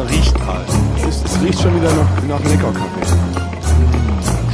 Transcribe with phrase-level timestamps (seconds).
[0.00, 0.64] wieder riecht, Karl.
[1.08, 3.06] Es, es riecht schon wieder nach, nach Leckerkaffee.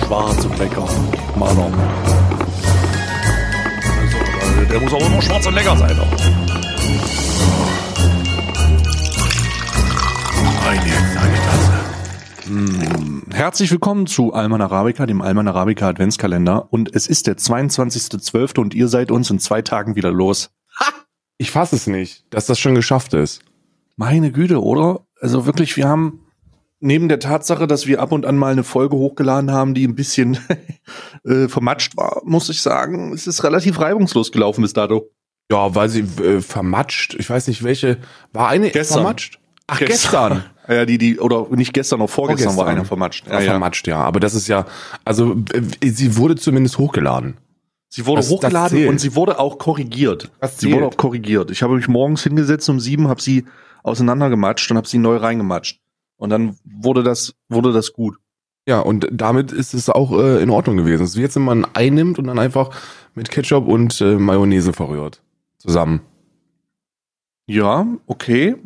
[0.04, 0.88] Schwarz und lecker.
[1.36, 1.74] Mann.
[4.40, 5.96] Also, der muss auch immer schwarz und lecker sein.
[5.96, 6.06] Doch.
[10.66, 11.72] Rein jetzt, eine Tasse.
[13.36, 16.72] Herzlich willkommen zu Alman Arabica, dem Alman Arabica Adventskalender.
[16.72, 18.58] Und es ist der 22.12.
[18.58, 20.50] und ihr seid uns in zwei Tagen wieder los.
[21.38, 23.42] Ich fasse es nicht, dass das schon geschafft ist.
[23.96, 25.05] Meine Güte, oder?
[25.20, 26.20] Also wirklich, wir haben
[26.80, 29.94] neben der Tatsache, dass wir ab und an mal eine Folge hochgeladen haben, die ein
[29.94, 30.38] bisschen
[31.24, 35.10] äh, vermatscht war, muss ich sagen, es ist relativ reibungslos gelaufen bis dato.
[35.50, 37.14] Ja, weil sie äh, vermatscht.
[37.18, 37.98] Ich weiß nicht, welche.
[38.32, 38.98] War eine Gestern.
[39.02, 39.38] vermatscht?
[39.66, 40.44] Ach, gestern.
[40.68, 42.66] Ja, die, die, oder nicht gestern, noch vorgestern, Vorgestern.
[42.66, 43.30] war einer vermatscht.
[43.30, 44.00] War vermatscht, ja.
[44.00, 44.66] Aber das ist ja,
[45.04, 47.36] also äh, sie wurde zumindest hochgeladen.
[47.88, 48.88] Sie wurde Das- das hochgeladen zählt.
[48.90, 50.32] und sie wurde auch korrigiert.
[50.40, 51.52] Das sie wurde auch korrigiert.
[51.52, 53.44] Ich habe mich morgens hingesetzt um sieben, habe sie
[53.86, 55.80] auseinandergematscht und habe sie neu reingematscht.
[56.16, 58.16] Und dann wurde das, wurde das gut.
[58.68, 61.04] Ja, und damit ist es auch äh, in Ordnung gewesen.
[61.04, 62.70] Es ist wie jetzt, wenn man einnimmt und dann einfach
[63.14, 65.22] mit Ketchup und äh, Mayonnaise verrührt.
[65.58, 66.00] Zusammen.
[67.46, 68.56] Ja, okay.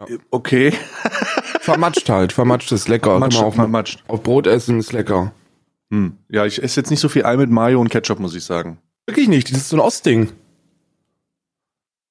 [0.00, 0.06] Ja.
[0.30, 0.72] Okay.
[1.60, 3.12] Vermatscht halt, vermatscht ist lecker.
[3.12, 4.04] Vermatscht, auf, vermatscht.
[4.06, 5.32] auf Brot essen ist lecker.
[5.90, 6.18] Hm.
[6.28, 8.78] Ja, ich esse jetzt nicht so viel Ei mit Mayo und Ketchup, muss ich sagen.
[9.06, 10.30] Wirklich nicht, das ist so ein Ostding.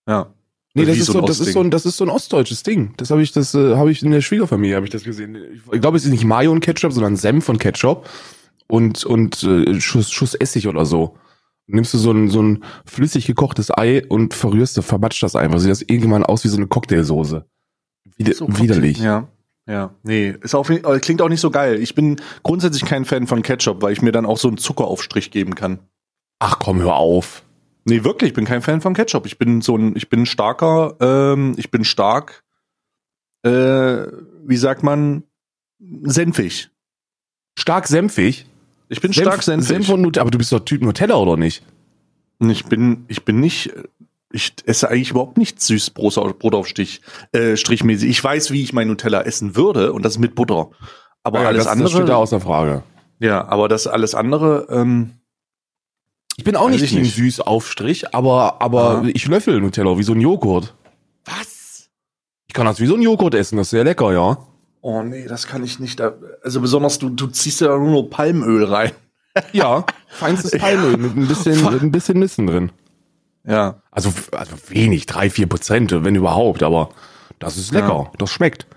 [0.07, 0.33] Ja.
[0.75, 2.93] Nee, das ist, so, ein das, ist so ein, das ist so ein ostdeutsches Ding.
[2.97, 5.37] Das habe ich, das äh, habe ich in der Schwiegerfamilie habe ich das gesehen.
[5.71, 8.09] Ich glaube, es ist nicht Mayo und Ketchup, sondern Senf und Ketchup
[8.67, 11.15] und und äh, Schuss, Schuss Essig oder so.
[11.67, 15.59] Nimmst du so ein so ein flüssig gekochtes Ei und verrührst du, vermatscht das einfach.
[15.59, 17.45] Sieht das irgendwann aus wie so eine Cocktailsoße.
[18.17, 18.97] Wider, So widerlich.
[18.97, 19.27] Ja.
[19.65, 21.81] Ja, nee, ist auch, äh, klingt auch nicht so geil.
[21.81, 25.31] Ich bin grundsätzlich kein Fan von Ketchup, weil ich mir dann auch so einen Zuckeraufstrich
[25.31, 25.79] geben kann.
[26.39, 27.43] Ach komm, hör auf.
[27.85, 29.25] Nee, wirklich, ich bin kein Fan von Ketchup.
[29.25, 32.43] Ich bin so ein, ich bin starker, ähm, ich bin stark,
[33.43, 34.05] äh,
[34.45, 35.23] wie sagt man,
[35.79, 36.69] senfig.
[37.57, 38.45] Stark senfig.
[38.89, 39.67] Ich bin Senf, stark senfig.
[39.67, 40.21] Senf und Nutella.
[40.21, 41.63] Aber du bist doch Typ Nutella oder nicht?
[42.39, 43.71] ich bin, ich bin nicht,
[44.31, 45.91] ich esse eigentlich überhaupt nicht süß
[46.65, 47.01] Stich,
[47.31, 48.09] äh, strichmäßig.
[48.09, 50.71] Ich weiß, wie ich mein Nutella essen würde und das mit Butter.
[51.23, 52.83] Aber Ja, alles das, andere, das steht da außer Frage.
[53.19, 55.11] ja, aber das alles andere, ähm,
[56.35, 57.15] Ich bin auch Weiß nicht ich Team nicht.
[57.15, 59.07] süß Aufstrich, aber, aber Aha.
[59.13, 60.73] ich löffel Nutella wie so ein Joghurt.
[61.25, 61.89] was?
[62.47, 64.37] Ich kann das wie so ein Joghurt essen, das ist sehr lecker, ja.
[64.81, 66.01] Oh nee, das kann ich nicht.
[66.01, 68.91] Also besonders du, du ziehst ja nur noch Palmöl rein.
[69.51, 72.71] Ja, feinstes Palmöl mit ein bisschen, mit ein bisschen Nüssen drin.
[73.43, 73.81] Ja.
[73.89, 76.89] Also, also wenig, drei, vier Prozent, wenn überhaupt, aber
[77.39, 78.67] das ist lecker, das schmeckt.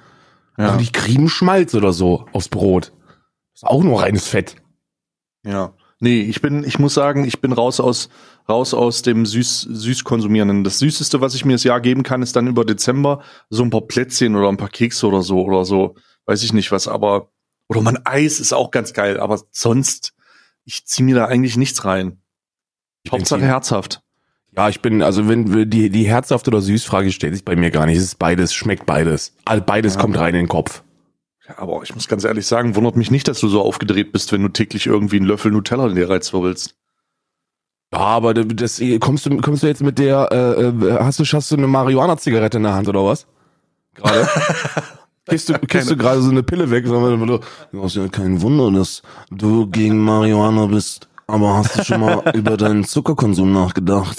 [0.57, 0.69] Ja.
[0.69, 2.93] Also nicht Creme-Schmalz oder so aufs Brot.
[3.53, 4.57] Das ist auch nur reines Fett.
[5.45, 5.75] Ja.
[5.99, 8.11] Nee, ich bin, ich muss sagen, ich bin raus aus,
[8.49, 10.63] raus aus dem süß, süß konsumierenden.
[10.63, 13.71] Das Süßeste, was ich mir das Jahr geben kann, ist dann über Dezember so ein
[13.71, 15.95] paar Plätzchen oder ein paar Kekse oder so oder so.
[16.27, 17.31] Weiß ich nicht was, aber,
[17.69, 20.13] oder mein Eis ist auch ganz geil, aber sonst,
[20.65, 22.21] ich zieh mir da eigentlich nichts rein.
[23.05, 24.03] Ich Hauptsache herzhaft.
[24.55, 27.87] Ja, ich bin, also wenn die, die herzhafte oder Süßfrage stellt sich bei mir gar
[27.87, 27.99] nicht.
[27.99, 29.35] Es ist beides, schmeckt beides.
[29.45, 30.01] Beides Ja.
[30.01, 30.83] kommt rein in den Kopf.
[31.49, 34.33] Ja, aber ich muss ganz ehrlich sagen, wundert mich nicht, dass du so aufgedreht bist,
[34.33, 36.75] wenn du täglich irgendwie einen Löffel Nutella in dir reizwirbelst.
[37.93, 41.51] Ja, aber das, kommst du, kommst du jetzt mit der, äh, äh, hast du, hast
[41.51, 43.27] du eine Marihuana-Zigarette in der Hand oder was?
[43.95, 44.29] Gerade?
[45.29, 46.87] Kiffst du, kiffst du gerade so eine Pille weg?
[46.87, 47.41] Sondern du,
[47.73, 51.09] du hast ja kein Wunder, dass du gegen Marihuana bist.
[51.27, 54.19] Aber hast du schon mal über deinen Zuckerkonsum nachgedacht?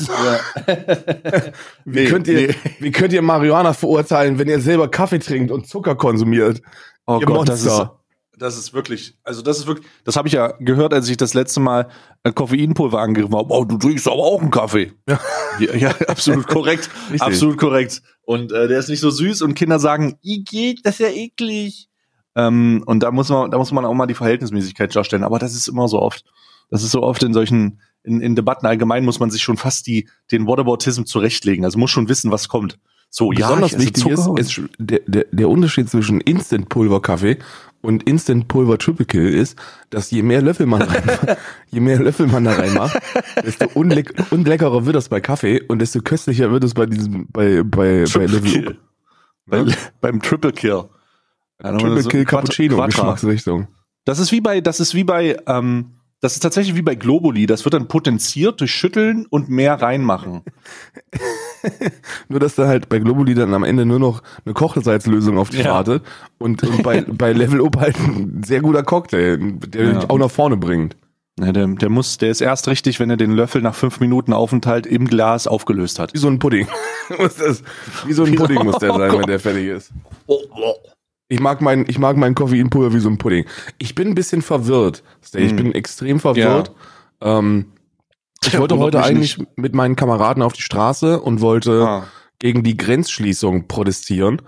[1.86, 2.56] Wie, Nee, könnt ihr, nee.
[2.80, 6.62] wie könnt ihr Marihuana verurteilen, wenn ihr selber Kaffee trinkt und Zucker konsumiert?
[7.08, 8.00] Oh Gott, das ist, Monster.
[8.38, 11.34] das ist wirklich, also das ist wirklich, das habe ich ja gehört, als ich das
[11.34, 11.88] letzte Mal
[12.36, 13.52] Koffeinpulver angegriffen habe.
[13.52, 14.94] Oh, du trinkst aber auch einen Kaffee.
[15.10, 15.20] Ja.
[15.60, 16.88] Ja, ja absolut korrekt.
[17.20, 18.04] Absolut korrekt.
[18.22, 21.90] Und äh, der ist nicht so süß und Kinder sagen, geht, das ist ja eklig.
[22.36, 25.24] Ähm, und da muss man, da muss man auch mal die Verhältnismäßigkeit darstellen.
[25.24, 26.24] Aber das ist immer so oft.
[26.70, 29.88] Das ist so oft in solchen, in, in Debatten allgemein muss man sich schon fast
[29.88, 31.66] die, den Whataboutism zurechtlegen.
[31.66, 32.78] Also muss schon wissen, was kommt.
[33.10, 37.38] So, Besonders ich esse wichtig ist, ist der, der, der Unterschied zwischen Instant-Pulver-Kaffee
[37.82, 39.58] und Instant-Pulver Triple Kill ist,
[39.90, 41.38] dass je mehr Löffel man reinmacht,
[41.72, 43.00] je mehr Löffel man da reinmacht,
[43.46, 47.64] desto unleck unleckerer wird das bei Kaffee und desto köstlicher wird es bei diesem, bei,
[47.64, 48.78] bei, bei Level Kill.
[49.46, 49.66] Bei,
[50.02, 50.84] beim Triple Kill.
[51.64, 52.88] Ja, Triple so Kill Quattro- Cappuccino Quattro.
[52.88, 53.68] Geschmacksrichtung.
[54.06, 57.46] Das ist wie bei, das ist wie bei, ähm, das ist tatsächlich wie bei Globuli.
[57.46, 60.42] Das wird dann potenziert durch Schütteln und mehr reinmachen.
[62.30, 65.62] Nur, dass da halt bei Globuli dann am Ende nur noch eine Kochsalzlösung auf dich
[65.64, 65.74] Ja.
[65.74, 66.04] wartet
[66.38, 69.94] und, und bei, bei Level Up halt ein sehr guter Cocktail, der Ja.
[69.94, 70.96] dich auch nach vorne bringt.
[71.40, 74.34] Ja, der, der muss, der ist erst richtig, wenn er den Löffel nach fünf Minuten
[74.34, 76.14] Aufenthalt im Glas aufgelöst hat.
[76.14, 76.68] Wie so ein Pudding.
[77.20, 77.64] muss das,
[78.06, 79.92] wie so ein Pudding muss der sein, wenn der fertig ist.
[80.26, 80.74] Oh, oh.
[81.30, 83.46] Ich mag mein, ich mag meinen Koffeinpulver wie so ein Pudding.
[83.80, 85.04] Ich bin ein bisschen verwirrt.
[85.24, 85.44] Stay.
[85.44, 85.58] Ich Hm.
[85.58, 86.72] bin extrem verwirrt.
[87.22, 87.74] Ähm,
[88.46, 92.04] ich Ja, wollte heute eigentlich mit meinen Kameraden auf die Straße und wollte Ah.
[92.40, 94.42] gegen die Grenzschließung protestieren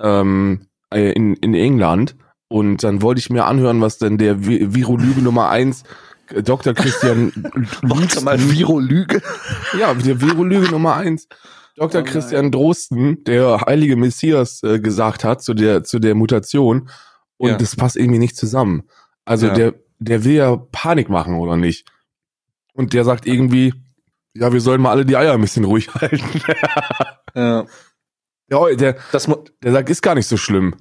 [0.00, 2.16] ähm, äh, in, in England.
[2.48, 5.84] Und dann wollte ich mir anhören, was denn der Vi- Virologe Nummer eins
[6.34, 6.74] Dr.
[6.74, 7.32] Christian
[7.82, 9.22] Warte mal, Virolüge.
[9.78, 11.26] Ja, der Virologe Nummer eins.
[11.76, 12.00] Dr.
[12.02, 12.04] Oh.
[12.04, 16.90] Christian Drosten, der heilige Messias äh, gesagt hat zu der, zu der Mutation.
[17.36, 17.56] Und Ja.
[17.56, 18.82] das passt irgendwie nicht zusammen.
[19.24, 19.54] Also Ja.
[19.54, 21.86] der, der will ja Panik machen, oder nicht?
[22.74, 23.74] Und der sagt irgendwie,
[24.34, 26.20] ja, wir sollen mal alle die Eier ein bisschen ruhig halten.
[27.34, 27.66] Ja.
[28.50, 30.74] ja, der, der sagt, ist gar nicht so schlimm.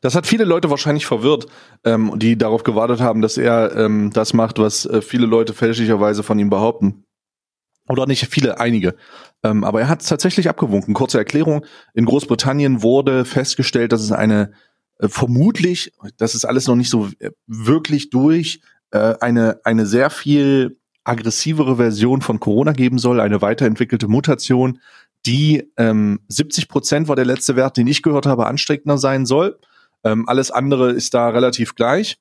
[0.00, 1.46] Das hat viele Leute wahrscheinlich verwirrt,
[1.84, 6.22] ähm, die darauf gewartet haben, dass er ähm, das macht, was äh, viele Leute fälschlicherweise
[6.22, 7.04] von ihm behaupten.
[7.88, 8.94] Oder nicht viele, einige.
[9.42, 10.94] Ähm, aber er hat es tatsächlich abgewunken.
[10.94, 11.64] Kurze Erklärung.
[11.94, 14.52] In Großbritannien wurde festgestellt, dass es eine
[14.98, 18.60] äh, vermutlich, das ist alles noch nicht so äh, wirklich durch,
[18.90, 24.80] äh, eine, eine sehr viel aggressivere Version von Corona geben soll, eine weiterentwickelte Mutation,
[25.26, 29.58] die ähm, 70 Prozent war der letzte Wert, den ich gehört habe, ansteckender sein soll.
[30.04, 32.18] Ähm, alles andere ist da relativ gleich.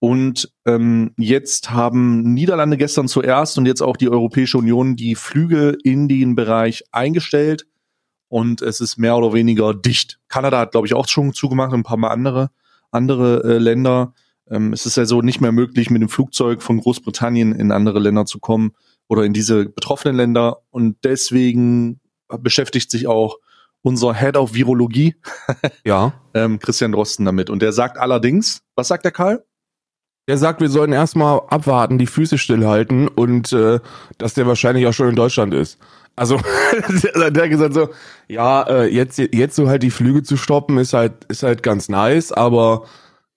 [0.00, 5.76] Und ähm, jetzt haben Niederlande gestern zuerst und jetzt auch die Europäische Union die Flüge
[5.82, 7.66] in den Bereich eingestellt
[8.28, 10.20] und es ist mehr oder weniger dicht.
[10.28, 12.50] Kanada hat, glaube ich, auch schon zugemacht und ein paar mal andere,
[12.90, 14.14] andere äh, Länder.
[14.48, 18.26] Ähm, es ist also nicht mehr möglich, mit dem Flugzeug von Großbritannien in andere Länder
[18.26, 18.72] zu kommen
[19.08, 20.58] oder in diese betroffenen Länder.
[20.70, 23.38] Und deswegen beschäftigt sich auch
[23.82, 25.14] unser Head of Virologie,
[25.84, 26.12] Ja.
[26.34, 27.50] ähm, Christian Drosten, damit.
[27.50, 29.44] Und der sagt allerdings, was sagt der Karl?
[30.28, 33.80] Der sagt, wir sollen erstmal abwarten, die Füße stillhalten und äh,
[34.18, 35.78] dass der wahrscheinlich auch schon in Deutschland ist.
[36.16, 36.38] Also
[37.14, 37.88] der, der hat gesagt so,
[38.26, 41.88] ja, äh, jetzt jetzt so halt die Flüge zu stoppen ist halt ist halt ganz
[41.88, 42.84] nice, aber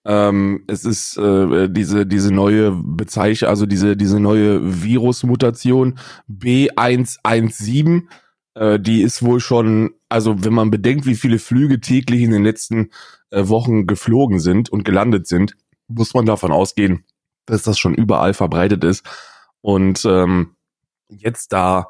[0.04, 5.98] ähm, es ist äh, diese diese neue Bezeichnung, also diese diese neue Virusmutation
[6.28, 8.02] B117,
[8.54, 12.44] äh, die ist wohl schon, also wenn man bedenkt, wie viele Flüge täglich in den
[12.44, 12.90] letzten
[13.30, 15.56] äh, Wochen geflogen sind und gelandet sind,
[15.88, 17.04] muss man davon ausgehen,
[17.46, 19.04] dass das schon überall verbreitet ist.
[19.60, 20.56] Und ähm,
[21.08, 21.88] jetzt da,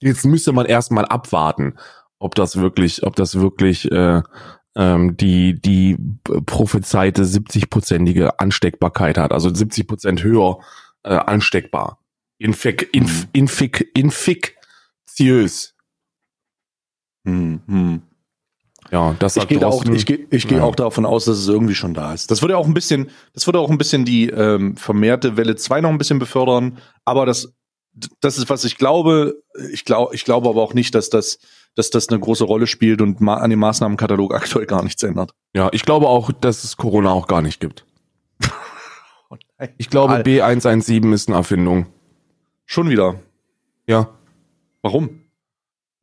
[0.00, 1.74] jetzt müsste man erstmal abwarten,
[2.18, 4.22] ob das wirklich, ob das wirklich äh,
[4.76, 5.96] ähm, die die
[6.44, 10.58] prophezeite 70-prozentige Ansteckbarkeit hat, also 70 Prozent höher
[11.02, 11.98] äh, ansteckbar.
[12.38, 15.75] Infek, inf, infik, infektiös.
[17.26, 18.02] Hm, hm.
[18.92, 20.64] Ja, das Ich gehe auch, ich gehe, ich gehe Ja.
[20.64, 22.30] auch davon aus, dass es irgendwie schon da ist.
[22.30, 25.80] Das würde auch ein bisschen, das würde auch ein bisschen die ähm, vermehrte Welle 2
[25.80, 26.78] noch ein bisschen befördern.
[27.04, 27.52] Aber das,
[28.20, 29.42] das ist, was ich glaube.
[29.72, 31.38] Ich glaube, ich glaube aber auch nicht, dass das,
[31.74, 35.32] dass das eine große Rolle spielt und an dem Maßnahmenkatalog aktuell gar nichts ändert.
[35.52, 37.84] Ja, ich glaube auch, dass es Corona auch gar nicht gibt.
[39.78, 41.86] Ich glaube, Al- B117 ist eine Erfindung.
[42.66, 43.20] Schon wieder.
[43.86, 44.10] Ja.
[44.82, 45.22] Warum?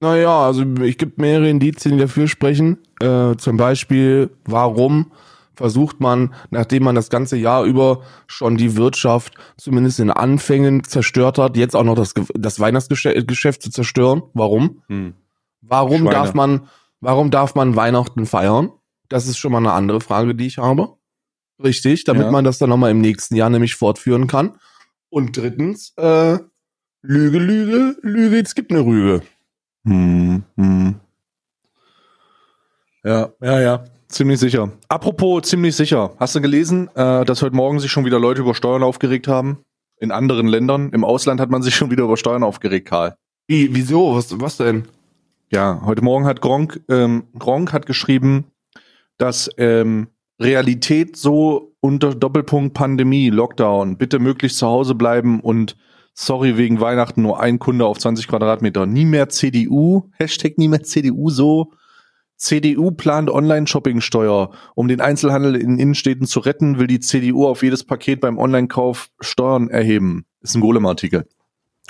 [0.04, 2.78] Naja, also ich gibt mehrere Indizien, die dafür sprechen.
[3.00, 5.14] Äh, zum Beispiel, warum
[5.56, 11.38] versucht man, nachdem man das ganze Jahr über schon die Wirtschaft zumindest in Anfängen zerstört
[11.38, 14.24] hat, jetzt auch noch das, das Weihnachtsgeschäft Geschäft zu zerstören?
[14.34, 14.84] Warum?
[14.90, 15.14] Hm.
[15.62, 16.10] Warum Schweine.
[16.10, 16.68] darf man,
[17.00, 18.74] warum darf man Weihnachten feiern?
[19.08, 20.98] Das ist schon mal eine andere Frage, die ich habe.
[21.64, 22.32] Richtig, damit Ja.
[22.32, 24.58] man das dann nochmal im nächsten Jahr nämlich fortführen kann.
[25.10, 26.40] Und drittens, äh,
[27.02, 29.22] Lüge, Lüge, Lüge, es gibt eine Rüge.
[29.86, 30.96] Hm, hm.
[33.04, 33.84] Ja, ja, ja.
[34.08, 34.72] Ziemlich sicher.
[34.88, 36.12] Apropos ziemlich sicher.
[36.20, 39.58] Hast du gelesen, äh, dass heute Morgen sich schon wieder Leute über Steuern aufgeregt haben?
[40.00, 40.92] In anderen Ländern.
[40.92, 43.16] Im Ausland hat man sich schon wieder über Steuern aufgeregt, Karl.
[43.48, 44.16] Wie, wieso?
[44.16, 44.88] Was, was denn?
[45.52, 48.46] Ja, heute Morgen hat Gronk, ähm, Gronk hat geschrieben,
[49.18, 50.08] dass ähm,
[50.40, 55.76] Realität so unter Doppelpunkt Pandemie, Lockdown, bitte möglichst zu Hause bleiben und
[56.14, 58.86] sorry wegen Weihnachten nur ein Kunde auf 20 Quadratmeter.
[58.86, 61.72] Nie mehr CDU, Hashtag nie mehr CDU so.
[62.38, 64.52] CDU plant Online-Shopping-Steuer.
[64.76, 69.10] Um den Einzelhandel in Innenstädten zu retten, will die CDU auf jedes Paket beim Online-Kauf
[69.22, 70.26] Steuern erheben.
[70.42, 71.26] Ist ein Golem-Artikel.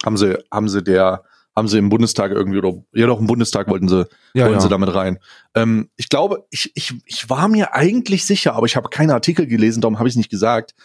[0.06, 1.24] Haben sie, haben sie der,
[1.56, 4.60] haben sie im Bundestag irgendwie oder ja doch im Bundestag wollten sie Ja, wollen ja.
[4.60, 5.18] sie damit rein.
[5.56, 9.48] Ähm, ich glaube, ich, ich, ich war mir eigentlich sicher, aber ich habe keine Artikel
[9.48, 10.76] gelesen, darum habe ich es nicht gesagt,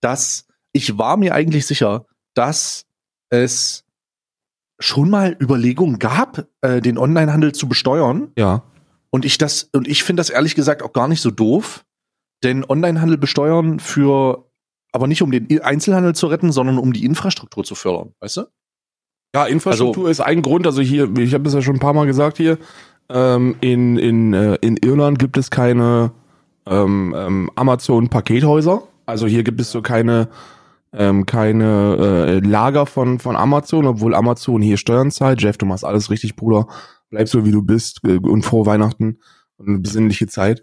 [0.00, 2.86] dass ich war mir eigentlich sicher, dass
[3.30, 3.84] es
[4.78, 8.32] schon mal Überlegungen gab, äh, den Onlinehandel zu besteuern.
[8.36, 8.62] ja.
[9.10, 11.84] Und ich das, und ich finde das ehrlich gesagt auch gar nicht so doof,
[12.42, 14.50] denn Onlinehandel besteuern für,
[14.90, 18.42] aber nicht um den Einzelhandel zu retten, sondern um die Infrastruktur zu fördern, weißt du?
[19.32, 20.66] Ja, Infrastruktur ist ein Grund.
[20.66, 22.58] Also hier, ich habe es ja schon ein paar Mal gesagt hier,
[23.10, 26.10] Ähm, in, in, äh, in Irland gibt es keine
[26.66, 28.82] ähm, ähm, Amazon-Pakethäuser.
[29.04, 30.28] Also hier gibt es so keine,
[30.96, 35.42] ähm, keine äh, Lager von, von Amazon, obwohl Amazon hier Steuern zahlt.
[35.42, 36.68] Jeff, du machst alles richtig, Bruder.
[37.10, 39.18] Bleib so, wie du bist äh, und frohe Weihnachten
[39.56, 40.62] und eine besinnliche Zeit.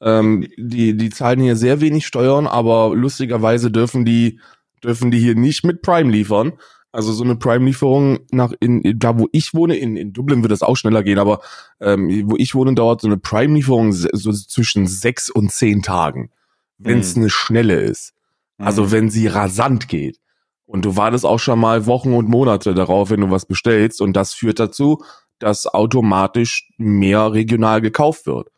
[0.00, 4.38] Ähm, die, die zahlen hier sehr wenig Steuern, aber lustigerweise dürfen die,
[4.82, 6.52] dürfen die hier nicht mit Prime liefern.
[6.92, 10.52] Also so eine Prime-Lieferung nach in, in, da wo ich wohne, in, in Dublin wird
[10.52, 11.40] das auch schneller gehen, aber
[11.80, 16.30] ähm, wo ich wohne, dauert so eine Prime-Lieferung so zwischen sechs und zehn Tagen,
[16.78, 17.22] wenn es mhm.
[17.22, 18.14] eine schnelle ist.
[18.58, 18.90] Also mhm.
[18.92, 20.18] wenn sie rasant geht.
[20.66, 24.00] Und du wartest auch schon mal Wochen und Monate darauf, wenn du was bestellst.
[24.00, 25.02] Und das führt dazu,
[25.38, 28.48] dass automatisch mehr regional gekauft wird.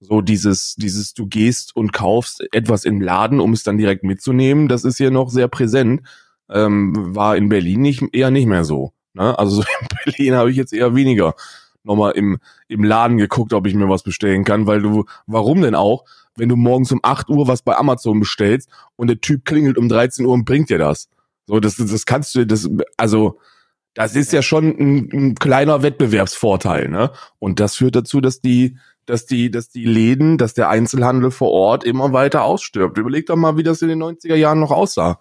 [0.00, 4.68] So dieses, dieses, du gehst und kaufst etwas im Laden, um es dann direkt mitzunehmen,
[4.68, 6.02] das ist hier noch sehr präsent
[6.50, 8.92] ähm, war in Berlin nicht, eher nicht mehr so.
[9.14, 9.38] Ne?
[9.38, 11.34] Also in Berlin habe ich jetzt eher weniger
[11.84, 12.38] nochmal im,
[12.68, 16.04] im Laden geguckt, ob ich mir was bestellen kann, weil du, warum denn auch,
[16.36, 19.88] wenn du morgens um 8 Uhr was bei Amazon bestellst und der Typ klingelt um
[19.88, 21.08] 13 Uhr und bringt dir das.
[21.46, 23.38] So, das, das kannst du, das, also,
[23.94, 27.12] das ist ja schon ein, ein kleiner Wettbewerbsvorteil, ne?
[27.38, 28.76] Und das führt dazu, dass die,
[29.06, 32.98] dass die, dass die Läden, dass der Einzelhandel vor Ort immer weiter ausstirbt.
[32.98, 35.20] Überleg doch mal, wie das in den 90er Jahren noch aussah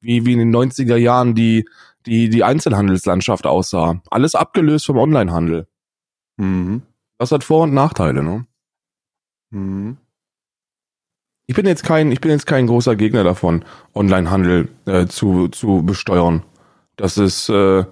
[0.00, 1.68] wie, wie in den 90er Jahren die,
[2.06, 4.02] die, die Einzelhandelslandschaft aussah.
[4.10, 5.66] Alles abgelöst vom Onlinehandel.
[6.36, 6.82] Mhm.
[7.18, 8.46] Das hat Vor- und Nachteile, ne?
[9.50, 9.98] Mhm.
[11.46, 15.82] Ich bin jetzt kein, ich bin jetzt kein großer Gegner davon, Onlinehandel äh, zu, zu
[15.82, 16.44] besteuern.
[16.96, 17.84] Das ist äh,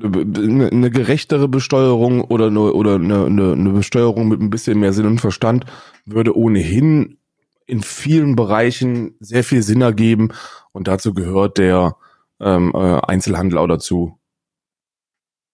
[0.00, 5.20] eine gerechtere Besteuerung oder eine, oder eine, eine Besteuerung mit ein bisschen mehr Sinn und
[5.20, 5.66] Verstand
[6.06, 7.18] würde ohnehin
[7.66, 10.30] in vielen Bereichen sehr viel Sinn ergeben
[10.72, 11.96] und dazu gehört der
[12.40, 14.18] ähm, äh, Einzelhandel auch dazu.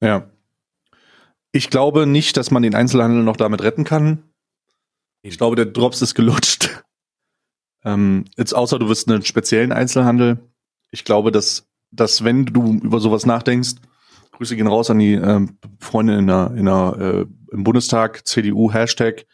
[0.00, 0.30] Ja.
[1.54, 4.24] Ich glaube nicht, dass man den Einzelhandel noch damit retten kann.
[5.22, 6.82] Ich glaube, der Drops ist gelutscht.
[7.84, 10.38] Ähm, jetzt außer du wirst einen speziellen Einzelhandel.
[10.90, 13.76] Ich glaube, dass, dass wenn du über sowas nachdenkst,
[14.32, 15.46] Grüße gehen raus an die äh,
[15.78, 19.24] Freunde in der, in der, äh, im Bundestag, CDU, Hashtag,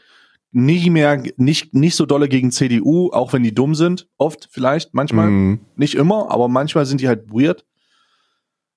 [0.53, 4.09] nie mehr, nicht, nicht so dolle gegen CDU, auch wenn die dumm sind.
[4.19, 5.31] Oft vielleicht, manchmal.
[5.31, 5.61] Mm.
[5.77, 7.65] Nicht immer, aber manchmal sind die halt weird.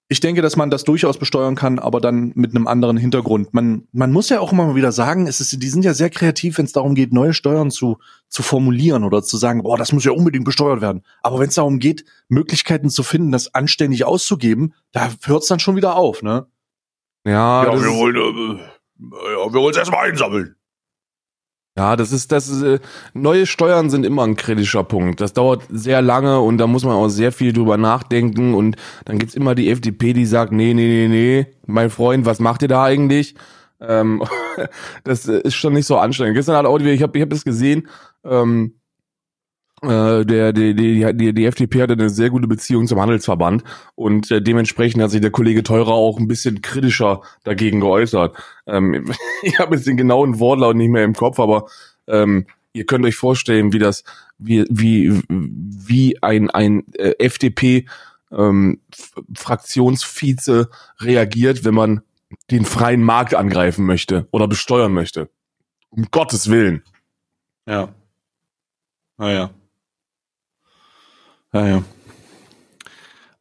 [0.09, 3.53] Ich denke, dass man das durchaus besteuern kann, aber dann mit einem anderen Hintergrund.
[3.53, 6.09] Man, man muss ja auch immer mal wieder sagen, es ist, die sind ja sehr
[6.09, 9.93] kreativ, wenn es darum geht, neue Steuern zu, zu formulieren oder zu sagen, boah, das
[9.93, 11.03] muss ja unbedingt besteuert werden.
[11.21, 15.59] Aber wenn es darum geht, Möglichkeiten zu finden, das anständig auszugeben, da hört es dann
[15.59, 16.47] schon wieder auf, ne?
[17.25, 18.61] Ja, ja wir wollen, äh,
[18.99, 20.55] ja, wir wollen es erstmal einsammeln.
[21.75, 22.79] Ja, das ist, das ist, äh,
[23.15, 25.19] neue Steuern sind immer ein kritischer Punkt.
[25.21, 28.75] Das dauert sehr lange und da muss man auch sehr viel drüber nachdenken und
[29.05, 32.61] dann gibt's immer die FDP, die sagt, nee, nee, nee, nee, mein Freund, was macht
[32.61, 33.33] ihr da eigentlich?
[33.81, 34.23] Ähm,
[35.03, 36.35] das ist schon nicht so anstrengend.
[36.35, 37.87] Gestern hat auch, ich habe ich hab das gesehen,
[38.23, 38.75] ähm,
[39.83, 43.63] äh, der, die, die, die, die FDP hatte eine sehr gute Beziehung zum Handelsverband
[43.95, 48.35] und äh, dementsprechend hat sich der Kollege Teurer auch ein bisschen kritischer dagegen geäußert.
[48.65, 49.11] Ähm,
[49.43, 51.67] ich habe jetzt den genauen Wortlaut nicht mehr im Kopf, aber
[52.07, 54.03] ähm, ihr könnt euch vorstellen, wie das,
[54.37, 57.85] wie, wie, wie ein, ein äh, FDP
[58.31, 58.79] ähm,
[59.35, 62.01] Fraktionsvize reagiert, wenn man
[62.51, 65.29] den freien Markt angreifen möchte oder besteuern möchte.
[65.89, 66.83] Um Gottes Willen.
[67.67, 67.89] Ja.
[69.17, 69.51] Naja.
[71.53, 71.83] Ah, ja, ja.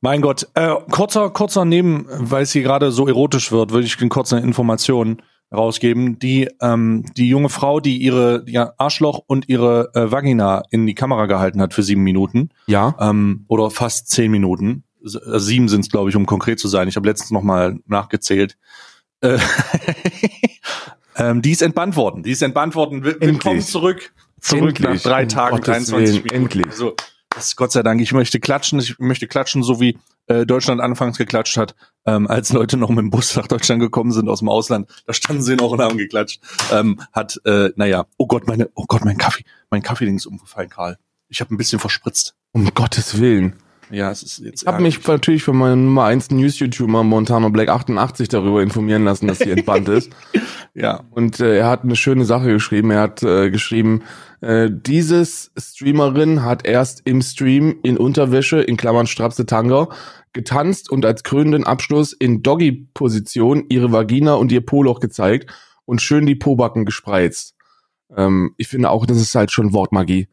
[0.01, 3.99] Mein Gott, äh, kurzer, kurzer Neben, weil es hier gerade so erotisch wird, würde ich
[4.01, 6.19] eine kurze Information rausgeben.
[6.19, 10.95] Die, ähm, die junge Frau, die ihre ja, Arschloch und ihre äh, Vagina in die
[10.95, 12.51] Kamera gehalten hat für sieben Minuten.
[12.67, 12.97] Ja.
[12.99, 14.85] Ähm, oder fast zehn Minuten.
[15.05, 16.89] Äh, sieben sind es, glaube ich, um konkret zu sein.
[16.89, 18.59] Ich habe letztens noch mal nachgezählt.
[19.21, 19.39] Äh,
[21.17, 22.23] ähm, die ist entbannt worden.
[22.25, 23.05] Die ist entbannt worden.
[23.05, 24.13] Willkommen zurück.
[24.41, 25.05] Zurück Endlich.
[25.05, 26.35] nach drei Tagen, um 23 Minuten.
[26.35, 26.67] Endlich.
[26.67, 26.97] Also,
[27.35, 28.01] das Gott sei Dank.
[28.01, 28.79] Ich möchte klatschen.
[28.79, 31.75] Ich möchte klatschen, so wie äh, Deutschland anfangs geklatscht hat,
[32.07, 34.91] ähm, als Leute noch mit dem Bus nach Deutschland gekommen sind aus dem Ausland.
[35.07, 36.41] Da standen sie noch und haben geklatscht.
[36.71, 40.69] Ähm, hat, äh, naja, oh Gott, meine, oh Gott, mein Kaffee, mein Kaffee-Ding ist umgefallen,
[40.69, 40.99] Karl.
[41.29, 42.35] Ich habe ein bisschen verspritzt.
[42.53, 43.62] Um Gottes Willen.
[43.93, 44.63] Ja, es ist jetzt.
[44.63, 49.27] Ich habe mich natürlich von meinem Nummer 1 News-YouTuber Montano Black 88 darüber informieren lassen,
[49.27, 50.11] dass sie entbannt ist.
[50.75, 51.05] ja.
[51.11, 52.91] Und äh, er hat eine schöne Sache geschrieben.
[52.91, 54.03] Er hat äh, geschrieben,
[54.41, 59.89] äh, dieses Streamerin hat erst im Stream in Unterwäsche, in Klammern Strapse Tanga,
[60.33, 65.53] getanzt und als krönenden Abschluss in Doggy-Position ihre Vagina und ihr Poloch gezeigt
[65.85, 67.57] und schön die Pobacken gespreizt.
[68.17, 70.29] Ähm, ich finde auch, das ist halt schon Wortmagie.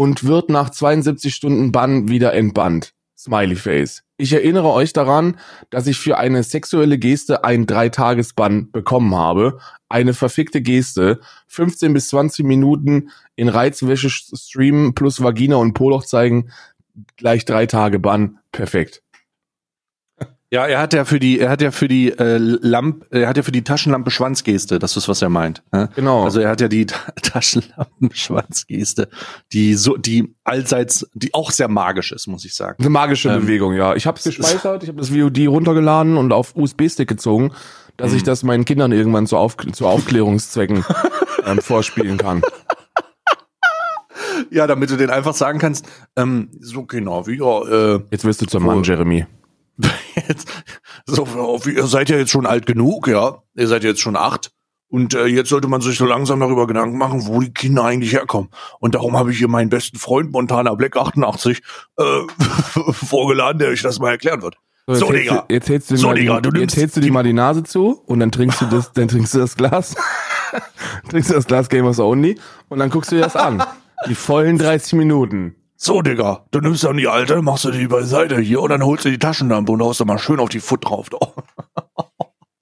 [0.00, 2.94] Und wird nach 72 Stunden Bann wieder entbannt.
[3.18, 4.02] Smiley Face.
[4.16, 5.36] Ich erinnere euch daran,
[5.68, 9.58] dass ich für eine sexuelle Geste einen Dreitagesbann bekommen habe.
[9.90, 11.20] Eine verfickte Geste.
[11.48, 16.50] 15 bis 20 Minuten in Reizwäsche streamen plus Vagina und Poloch zeigen.
[17.18, 18.38] Gleich drei Tage Bann.
[18.52, 19.02] Perfekt.
[20.52, 23.36] Ja, er hat ja für die, er hat ja für die äh, Lamp, er hat
[23.36, 25.62] ja für die Taschenlampe Schwanzgeste, das ist was er meint.
[25.70, 25.88] Ne?
[25.94, 26.24] Genau.
[26.24, 26.86] Also er hat ja die
[27.22, 29.08] Taschenlampen Schwanzgeste,
[29.52, 32.78] die so, die allseits, die auch sehr magisch ist, muss ich sagen.
[32.80, 33.94] Eine magische ähm, Bewegung, ja.
[33.94, 37.52] Ich habe es gespeichert, ich habe das VOD runtergeladen und auf USB-Stick gezogen,
[37.96, 38.26] dass ich mhm.
[38.26, 40.84] das meinen Kindern irgendwann zu, auf, zu Aufklärungszwecken
[41.46, 42.42] ähm, vorspielen kann.
[44.50, 48.46] Ja, damit du den einfach sagen kannst, ähm, so genau wie äh, Jetzt wirst du
[48.46, 49.26] zum Mann, Jeremy.
[50.28, 50.48] jetzt,
[51.06, 51.26] so,
[51.66, 53.42] ihr seid ja jetzt schon alt genug, ja.
[53.54, 54.52] Ihr seid jetzt schon acht.
[54.88, 58.12] Und äh, jetzt sollte man sich so langsam darüber Gedanken machen, wo die Kinder eigentlich
[58.12, 58.50] herkommen.
[58.80, 61.62] Und darum habe ich hier meinen besten Freund Montana Black 88
[61.96, 62.02] äh,
[62.92, 64.56] vorgeladen, der euch das mal erklären wird.
[64.88, 65.44] So, so jetzt Digga.
[65.46, 67.62] Du, jetzt hältst du, so, mal, Digga, du jetzt hältst du dir mal die Nase
[67.62, 69.94] zu und dann trinkst du das, dann trinkst du das Glas.
[71.08, 73.62] trinkst du das Glas Gamers Only und dann guckst du dir das an.
[74.08, 75.54] Die vollen 30 Minuten.
[75.82, 79.06] So, Digga, du nimmst dann die alte, machst du die beiseite hier und dann holst
[79.06, 81.06] du die Taschenlampe und haust da mal schön auf die Foot drauf.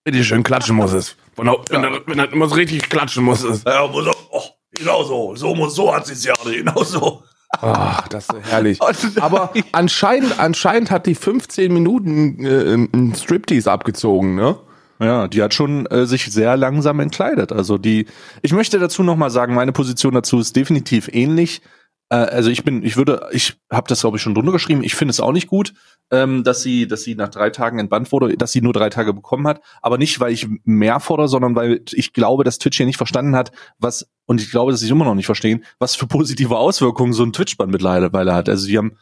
[0.06, 1.16] Richtig schön klatschen muss es.
[1.34, 3.64] Wenn, er, wenn, er, wenn er so richtig klatschen muss es.
[3.64, 5.34] Ja, muss er, oh, genau so.
[5.34, 7.25] So, muss, so hat sie es ja, genau so.
[7.60, 8.78] Ach, das ist herrlich.
[9.20, 14.60] Aber anscheinend, anscheinend hat die 15 Minuten äh, ein Striptease abgezogen, ne?
[15.00, 17.50] Ja, die hat schon äh, sich sehr langsam entkleidet.
[17.50, 18.06] Also die,
[18.42, 21.62] ich möchte dazu nochmal sagen, meine Position dazu ist definitiv ähnlich.
[22.11, 24.83] Äh, also ich bin, ich würde, ich habe das glaube ich schon drunter geschrieben.
[24.83, 25.75] Ich finde es auch nicht gut,
[26.11, 29.12] ähm, dass sie, dass sie nach drei Tagen entbannt wurde, dass sie nur drei Tage
[29.12, 29.61] bekommen hat.
[29.83, 33.37] Aber nicht, weil ich mehr fordere, sondern weil ich glaube, dass Twitch hier nicht verstanden
[33.37, 37.12] hat, was und ich glaube, dass sie immer noch nicht verstehen, was für positive Auswirkungen
[37.12, 38.49] so ein Twitch-Bann mittlerweile hat.
[38.49, 38.97] Also die haben,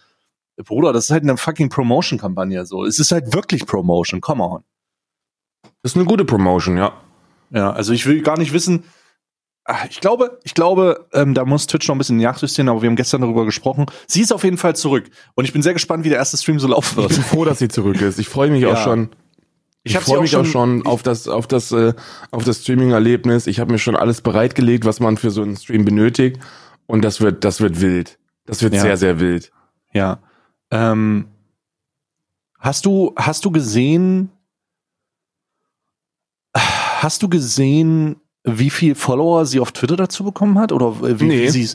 [0.57, 2.85] Bruder, das ist halt eine fucking Promotion-Kampagne so.
[2.85, 4.21] Es ist halt wirklich Promotion.
[4.21, 4.64] Come on.
[5.83, 6.92] Das ist eine gute Promotion, ja.
[7.51, 8.85] Ja, also ich will gar nicht wissen,
[9.88, 12.96] ich glaube, ich glaube, ähm, da muss Twitch noch ein bisschen nachjustieren, aber wir haben
[12.96, 13.87] gestern darüber gesprochen.
[14.07, 15.11] Sie ist auf jeden Fall zurück.
[15.35, 17.11] Und ich bin sehr gespannt, wie der erste Stream so laufen wird.
[17.11, 18.18] Ich bin froh, dass sie zurück ist.
[18.18, 18.72] Ich freue mich ja.
[18.72, 19.11] auch schon.
[19.83, 21.94] Ich, ich freue mich auch schon auf das, auf das, äh,
[22.31, 23.46] auf das Streaming-Erlebnis.
[23.46, 26.40] Ich habe mir schon alles bereitgelegt, was man für so einen Stream benötigt.
[26.87, 28.18] Und das wird, das wird wild.
[28.46, 28.81] Das wird ja.
[28.81, 29.52] sehr, sehr wild.
[29.92, 30.18] Ja.
[30.70, 31.26] Ähm,
[32.59, 34.31] hast du, hast du gesehen,
[36.55, 41.42] hast du gesehen, wie viel Follower sie auf Twitter dazu bekommen hat oder wie, nee.
[41.42, 41.74] wie sie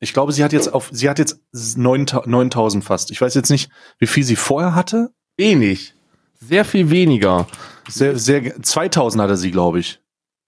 [0.00, 3.10] ich glaube, sie hat jetzt auf sie hat jetzt 9000 fast.
[3.10, 5.12] Ich weiß jetzt nicht, wie viel sie vorher hatte.
[5.36, 5.94] Wenig.
[6.40, 7.48] Sehr viel weniger.
[7.88, 10.00] Sehr sehr 2000 hatte sie, glaube ich.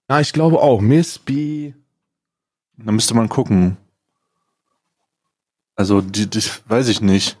[0.09, 1.73] Ja, ich glaube auch Miss B.
[2.77, 3.77] Da müsste man gucken.
[5.75, 7.37] Also, die, die weiß ich nicht.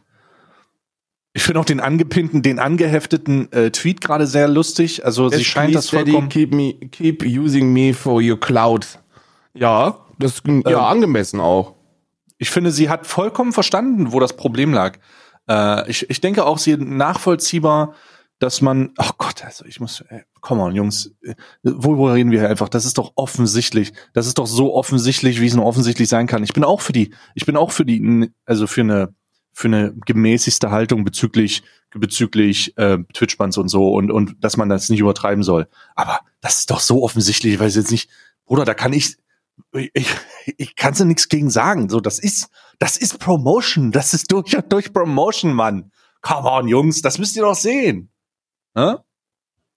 [1.33, 5.05] Ich finde auch den angepinnten, den angehefteten äh, Tweet gerade sehr lustig.
[5.05, 6.27] Also Yes, sie scheint das vollkommen.
[6.27, 8.99] Keep, me, keep using me for your cloud.
[9.53, 11.75] Ja, das ist ähm, ja angemessen auch.
[12.37, 14.97] Ich finde, sie hat vollkommen verstanden, wo das Problem lag.
[15.49, 17.93] Äh, ich, ich denke auch, sie nachvollziehbar,
[18.39, 21.11] dass man, ach oh Gott, also ich muss, ey, come on, Jungs,
[21.61, 22.69] worüber reden wir hier einfach?
[22.69, 23.93] Das ist doch offensichtlich.
[24.13, 26.43] Das ist doch so offensichtlich, wie es nur offensichtlich sein kann.
[26.43, 29.13] Ich bin auch für die, ich bin auch für die, also für eine
[29.53, 34.89] für eine gemäßigste Haltung bezüglich bezüglich äh, Twitch-Bands und so und und dass man das
[34.89, 35.67] nicht übertreiben soll.
[35.95, 38.09] Aber das ist doch so offensichtlich, ich weiß jetzt nicht,
[38.45, 39.17] Bruder, da kann ich
[39.73, 40.07] ich,
[40.57, 41.89] ich kann ja nichts gegen sagen.
[41.89, 45.91] So, das ist das ist Promotion, das ist durch und durch Promotion, Mann.
[46.21, 48.09] Come on, Jungs, das müsst ihr doch sehen.
[48.75, 48.95] Hä?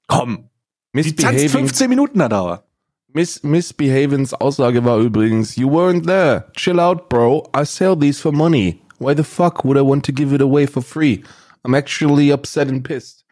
[0.06, 0.50] Komm.
[0.94, 2.64] Die tanzt 15 Minuten da dauert.
[3.08, 6.50] Miss Misbehavens Aussage war übrigens, you weren't there.
[6.56, 7.48] Chill out, bro.
[7.56, 8.80] I sell these for money.
[8.98, 11.24] Why the fuck would I want to give it away for free?
[11.64, 13.24] I'm actually upset and pissed.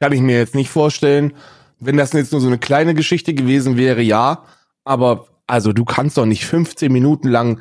[0.00, 1.34] Kann ich mir jetzt nicht vorstellen.
[1.78, 4.44] Wenn das jetzt nur so eine kleine Geschichte gewesen wäre, ja.
[4.84, 7.60] Aber, also, du kannst doch nicht 15 Minuten lang,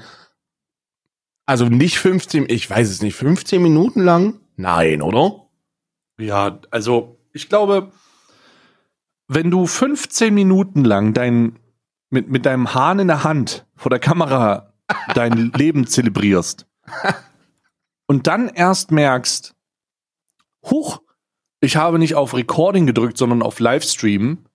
[1.46, 4.40] also nicht 15, ich weiß es nicht, 15 Minuten lang?
[4.56, 5.48] Nein, oder?
[6.18, 7.92] Ja, also, ich glaube,
[9.28, 11.60] wenn du 15 Minuten lang dein,
[12.10, 14.74] mit, mit deinem Hahn in der Hand vor der Kamera
[15.14, 16.66] dein Leben zelebrierst,
[18.08, 19.56] und dann erst merkst,
[20.70, 21.02] huch,
[21.62, 24.46] ich habe nicht auf Recording gedrückt, sondern auf Livestream.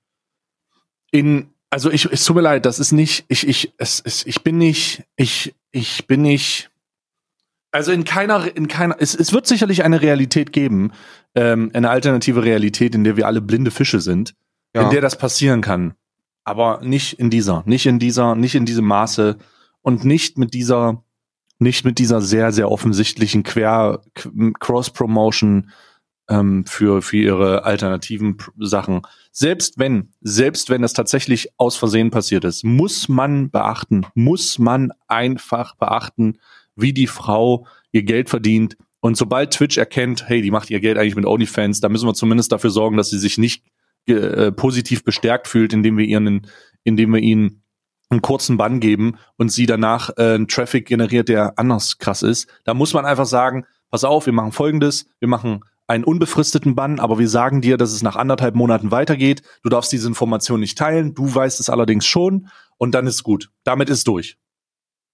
[1.11, 4.43] In, also ich, es tut mir leid, das ist nicht, ich, ich, es, es, ich
[4.43, 6.71] bin nicht, ich, ich bin nicht,
[7.73, 10.93] also in keiner, in keiner, es, es wird sicherlich eine Realität geben,
[11.35, 14.35] ähm, eine alternative Realität, in der wir alle blinde Fische sind,
[14.75, 14.83] ja.
[14.83, 15.95] in der das passieren kann.
[16.45, 19.37] Aber nicht in dieser, nicht in dieser, nicht in diesem Maße
[19.83, 21.05] und nicht mit dieser
[21.61, 24.01] nicht mit dieser sehr, sehr offensichtlichen Quer
[24.59, 25.71] Cross-Promotion
[26.29, 29.03] ähm, für, für ihre alternativen Sachen.
[29.31, 34.91] Selbst wenn, selbst wenn das tatsächlich aus Versehen passiert ist, muss man beachten, muss man
[35.07, 36.39] einfach beachten,
[36.77, 38.77] wie die Frau ihr Geld verdient.
[39.01, 42.15] Und sobald Twitch erkennt, hey, die macht ihr Geld eigentlich mit OnlyFans, da müssen wir
[42.15, 43.65] zumindest dafür sorgen, dass sie sich nicht
[44.07, 46.47] äh, positiv bestärkt fühlt, indem wir ihren,
[46.85, 47.60] indem wir ihnen
[48.11, 52.49] einen kurzen Bann geben und sie danach äh, einen Traffic generiert, der anders krass ist.
[52.65, 57.01] Da muss man einfach sagen, pass auf, wir machen folgendes, wir machen einen unbefristeten Bann,
[57.01, 59.43] aber wir sagen dir, dass es nach anderthalb Monaten weitergeht.
[59.63, 63.51] Du darfst diese Information nicht teilen, du weißt es allerdings schon und dann ist gut.
[63.65, 64.39] Damit ist durch.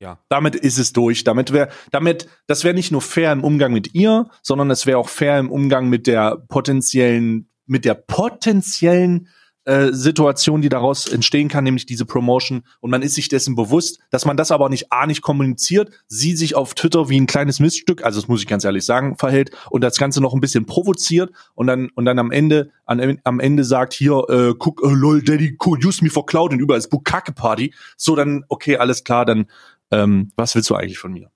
[0.00, 0.18] Ja.
[0.28, 1.24] Damit ist es durch.
[1.24, 4.98] Damit wäre, damit, das wäre nicht nur fair im Umgang mit ihr, sondern es wäre
[4.98, 9.28] auch fair im Umgang mit der potenziellen, mit der potenziellen
[9.66, 12.62] äh, Situation, die daraus entstehen kann, nämlich diese Promotion.
[12.80, 16.36] Und man ist sich dessen bewusst, dass man das aber nicht A nicht kommuniziert, sie
[16.36, 19.50] sich auf Twitter wie ein kleines Miststück, also das muss ich ganz ehrlich sagen, verhält
[19.70, 23.40] und das Ganze noch ein bisschen provoziert und dann und dann am Ende an, am
[23.40, 26.78] Ende sagt hier äh, guck äh, lol Daddy cool, use me for cloud und überall
[26.78, 27.74] ist Bukake Party.
[27.96, 29.46] So dann okay alles klar, dann
[29.90, 31.30] ähm, was willst du eigentlich von mir?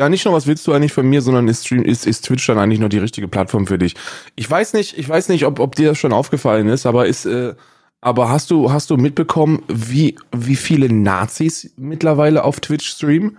[0.00, 2.46] Ja, nicht nur, was willst du eigentlich von mir, sondern ist, Stream, ist, ist Twitch
[2.46, 3.96] dann eigentlich noch die richtige Plattform für dich?
[4.36, 7.26] Ich weiß nicht, ich weiß nicht, ob, ob dir das schon aufgefallen ist, aber ist,
[7.26, 7.54] äh,
[8.00, 13.38] aber hast du, hast du mitbekommen, wie, wie viele Nazis mittlerweile auf Twitch streamen?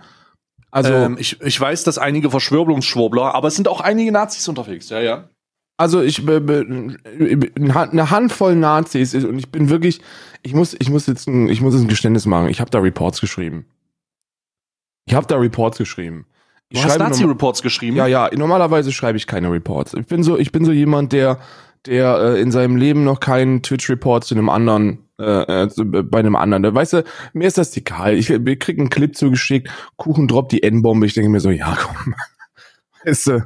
[0.70, 4.90] Also, ähm, ich, ich weiß, dass einige Verschwörungsschwurbler, aber es sind auch einige Nazis unterwegs,
[4.90, 5.30] ja, ja.
[5.78, 10.02] Also ich eine Handvoll Nazis und ich bin wirklich,
[10.42, 12.50] ich muss, ich muss jetzt ein, ich muss jetzt ein Geständnis machen.
[12.50, 13.64] Ich habe da Reports geschrieben.
[15.06, 16.26] Ich habe da Reports geschrieben.
[16.72, 17.96] Ich du hast Nazi-Reports geschrieben?
[17.96, 18.30] Ja, ja.
[18.32, 19.94] Normalerweise schreibe ich keine Reports.
[19.94, 21.40] Ich bin so, ich bin so jemand, der,
[21.86, 26.36] der äh, in seinem Leben noch keinen Twitch-Report zu einem anderen, äh, äh, bei einem
[26.36, 26.72] anderen.
[26.72, 28.14] Weißt du, mir ist das egal.
[28.14, 31.06] Ich, ich krieg einen Clip zugeschickt, Kuchen droppt die N-Bombe.
[31.06, 32.14] Ich denke mir so, ja, komm.
[33.02, 33.40] Ist, äh,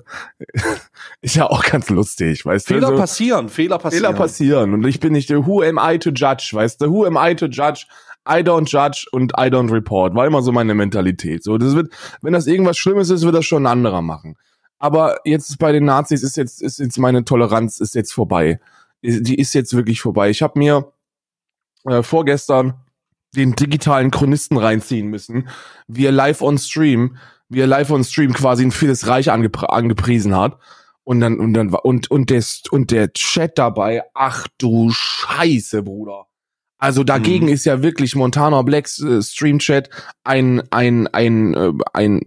[1.21, 2.87] ist ja auch ganz lustig, weißt Fehler du?
[2.89, 4.05] Fehler passieren, Fehler passieren.
[4.05, 4.75] Fehler passieren.
[4.75, 6.91] Und ich bin nicht, who am I to judge, weißt du?
[6.91, 7.87] Who am I to judge?
[8.29, 10.15] I don't judge und I don't report.
[10.15, 11.45] War immer so meine Mentalität.
[11.45, 14.37] So, das wird, wenn das irgendwas Schlimmes ist, wird das schon ein anderer machen.
[14.79, 18.61] Aber jetzt bei den Nazis ist jetzt, ist jetzt meine Toleranz ist jetzt vorbei.
[19.03, 20.31] Die ist jetzt wirklich vorbei.
[20.31, 20.93] Ich habe mir
[21.85, 22.75] äh, vorgestern
[23.37, 25.49] den digitalen Chronisten reinziehen müssen,
[25.89, 27.17] wie er live on Stream,
[27.49, 30.59] wie er live on Stream quasi ein vieles Reich angepr angepriesen hat.
[31.03, 36.27] Und dann, und dann, und, und der, und der Chat dabei, ach du Scheiße, Bruder.
[36.79, 37.53] Also dagegen mhm.
[37.53, 39.91] ist ja wirklich Montana Blacks äh, Streamchat
[40.25, 42.21] ein ein ein äh, ein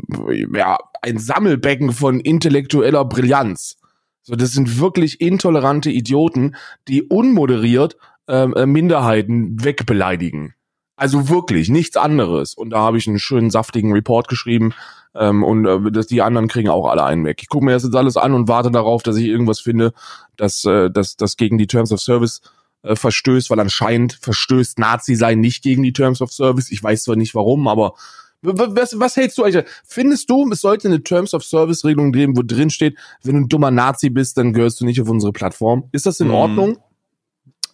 [0.54, 3.78] ja ein Sammelbecken von intellektueller Brillanz.
[4.24, 6.56] So, das sind wirklich intolerante Idioten,
[6.88, 10.54] die unmoderiert ähm, äh, Minderheiten wegbeleidigen.
[10.98, 12.54] Also wirklich nichts anderes.
[12.54, 14.74] Und da habe ich einen schönen saftigen Report geschrieben
[15.16, 17.40] ähm, und äh, dass die anderen kriegen auch alle einen weg.
[17.42, 19.94] Ich gucke mir das jetzt alles an und warte darauf, dass ich irgendwas finde,
[20.36, 22.42] dass äh, dass das gegen die Terms of Service
[22.84, 26.72] äh, verstößt, weil anscheinend verstößt Nazi sein nicht gegen die Terms of Service.
[26.72, 27.94] Ich weiß zwar nicht warum, aber
[28.42, 29.66] was, was hältst du eigentlich?
[29.86, 33.42] Findest du, es sollte eine Terms of Service Regelung geben, wo drin steht, wenn du
[33.42, 35.86] ein dummer Nazi bist, dann gehörst du nicht auf unsere Plattform?
[35.92, 36.36] Ist das in hm.
[36.36, 36.78] Ordnung?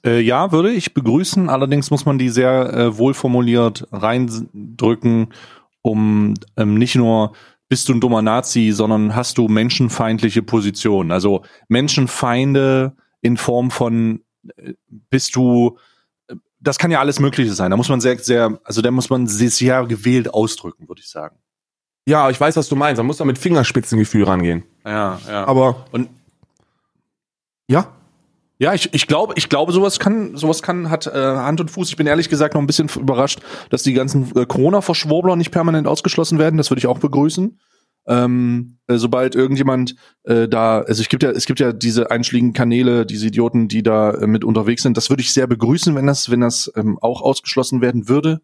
[0.06, 1.50] Äh, ja, würde ich begrüßen.
[1.50, 5.34] Allerdings muss man die sehr äh, wohlformuliert reindrücken,
[5.82, 7.34] um ähm, nicht nur
[7.70, 11.12] bist du ein dummer Nazi, sondern hast du menschenfeindliche Positionen.
[11.12, 14.22] Also Menschenfeinde in Form von
[14.88, 15.78] bist du,
[16.60, 17.72] das kann ja alles Mögliche sein.
[17.72, 21.38] Da muss man sehr, sehr, also da muss man sehr gewählt ausdrücken, würde ich sagen.
[22.08, 22.98] Ja, ich weiß, was du meinst.
[22.98, 24.64] Man muss da mit Fingerspitzengefühl rangehen.
[24.86, 25.46] Ja, ja.
[25.48, 26.10] Aber und
[27.70, 27.88] ja.
[28.60, 31.90] Ja, ich, ich glaube, ich glaube, sowas kann, sowas kann, hat äh, Hand und Fuß.
[31.90, 35.88] Ich bin ehrlich gesagt noch ein bisschen überrascht, dass die ganzen äh, Corona-Verschwurbler nicht permanent
[35.88, 36.58] ausgeschlossen werden.
[36.58, 37.60] Das würde ich auch begrüßen
[38.06, 42.54] ähm, äh, sobald irgendjemand äh, da, also es gibt ja, es gibt ja diese einschlägigen
[42.54, 44.98] Kanäle, diese Idioten, die da äh, mit unterwegs sind.
[44.98, 48.42] Das würde ich sehr begrüßen, wenn das, wenn das ähm, auch ausgeschlossen werden würde.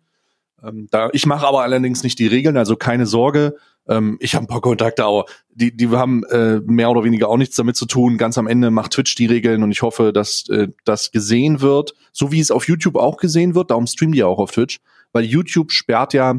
[0.64, 3.56] Ähm, da, ich mache aber allerdings nicht die Regeln, also keine Sorge.
[3.88, 7.38] Ähm, ich habe ein paar Kontakte, aber die, die haben äh, mehr oder weniger auch
[7.38, 8.18] nichts damit zu tun.
[8.18, 11.96] Ganz am Ende macht Twitch die Regeln und ich hoffe, dass äh, das gesehen wird,
[12.12, 13.72] so wie es auf YouTube auch gesehen wird.
[13.72, 14.80] Darum streamen die ja auch auf Twitch,
[15.12, 16.36] weil YouTube sperrt ja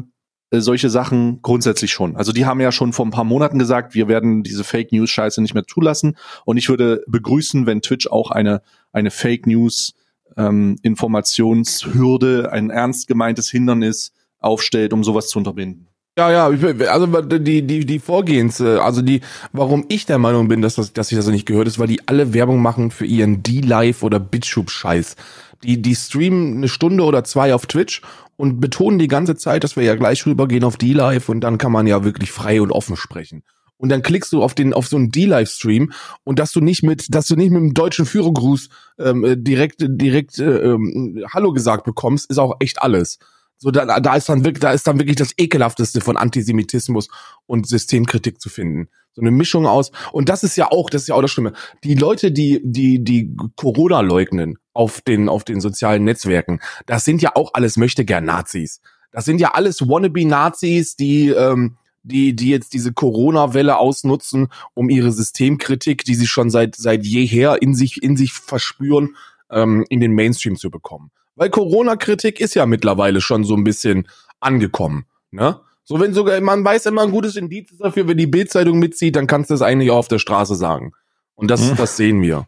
[0.59, 2.15] solche Sachen grundsätzlich schon.
[2.17, 5.09] Also die haben ja schon vor ein paar Monaten gesagt, wir werden diese Fake News
[5.09, 6.17] Scheiße nicht mehr zulassen.
[6.43, 8.61] Und ich würde begrüßen, wenn Twitch auch eine,
[8.91, 9.93] eine Fake News
[10.35, 15.87] ähm, Informationshürde, ein ernst gemeintes Hindernis aufstellt, um sowas zu unterbinden.
[16.17, 16.45] Ja, ja,
[16.89, 19.21] also die, die, die Vorgehens, äh, also die,
[19.53, 22.05] warum ich der Meinung bin, dass, das, dass ich das nicht gehört ist, weil die
[22.07, 25.15] alle Werbung machen für ihren D-Live oder BitShub-Scheiß.
[25.63, 28.01] Die, die streamen eine Stunde oder zwei auf Twitch
[28.37, 31.71] und betonen die ganze Zeit, dass wir ja gleich rübergehen auf D-Live und dann kann
[31.71, 33.43] man ja wirklich frei und offen sprechen.
[33.77, 35.91] Und dann klickst du auf den auf so einen D-Live-Stream
[36.23, 38.69] und dass du nicht mit, dass du nicht mit dem deutschen Führergruß
[38.99, 43.17] ähm, äh, direkt direkt äh, ähm, Hallo gesagt bekommst, ist auch echt alles.
[43.63, 47.09] So, da, da ist dann wirklich, da ist dann wirklich das ekelhafteste von Antisemitismus
[47.45, 48.89] und Systemkritik zu finden.
[49.13, 49.91] So eine Mischung aus.
[50.11, 51.53] Und das ist ja auch, das ist ja auch das Schlimme.
[51.83, 57.21] Die Leute, die, die, die Corona leugnen auf den, auf den sozialen Netzwerken, das sind
[57.21, 58.81] ja auch alles möchte gern Nazis.
[59.11, 64.89] Das sind ja alles wannabe Nazis, die, ähm, die, die jetzt diese Corona-Welle ausnutzen, um
[64.89, 69.15] ihre Systemkritik, die sie schon seit, seit jeher in sich, in sich verspüren,
[69.51, 71.11] ähm, in den Mainstream zu bekommen.
[71.35, 74.07] Weil Corona-Kritik ist ja mittlerweile schon so ein bisschen
[74.39, 75.05] angekommen.
[75.31, 75.59] Ne?
[75.83, 79.27] So, wenn sogar, man weiß immer ein gutes Indiz dafür, wenn die Bildzeitung mitzieht, dann
[79.27, 80.93] kannst du das eigentlich auch auf der Straße sagen.
[81.35, 81.75] Und das, hm.
[81.77, 82.47] das sehen wir.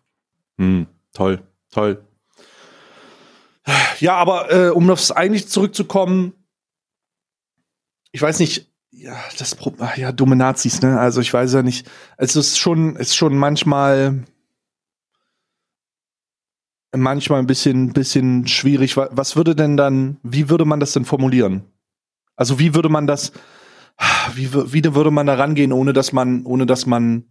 [0.58, 1.41] Hm, toll,
[1.72, 2.04] toll.
[4.00, 6.34] Ja, aber äh, um aufs eigentlich zurückzukommen,
[8.12, 9.58] ich weiß nicht, ja, das
[9.96, 11.00] ja, dumme Nazis, ne?
[11.00, 11.89] Also ich weiß ja nicht.
[12.17, 14.24] Es ist schon, ist schon manchmal
[16.95, 18.97] manchmal ein bisschen, bisschen schwierig.
[18.97, 21.63] Was würde denn dann, wie würde man das denn formulieren?
[22.36, 23.32] Also wie würde man das,
[24.36, 27.25] wie, wie würde man da rangehen, ohne dass man, ohne dass man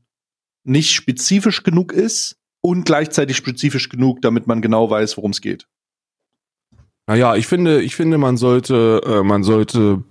[0.65, 5.67] nicht spezifisch genug ist und gleichzeitig spezifisch genug, damit man genau weiß, worum es geht?
[7.07, 10.05] Naja, ich finde, ich finde, man sollte, äh, man sollte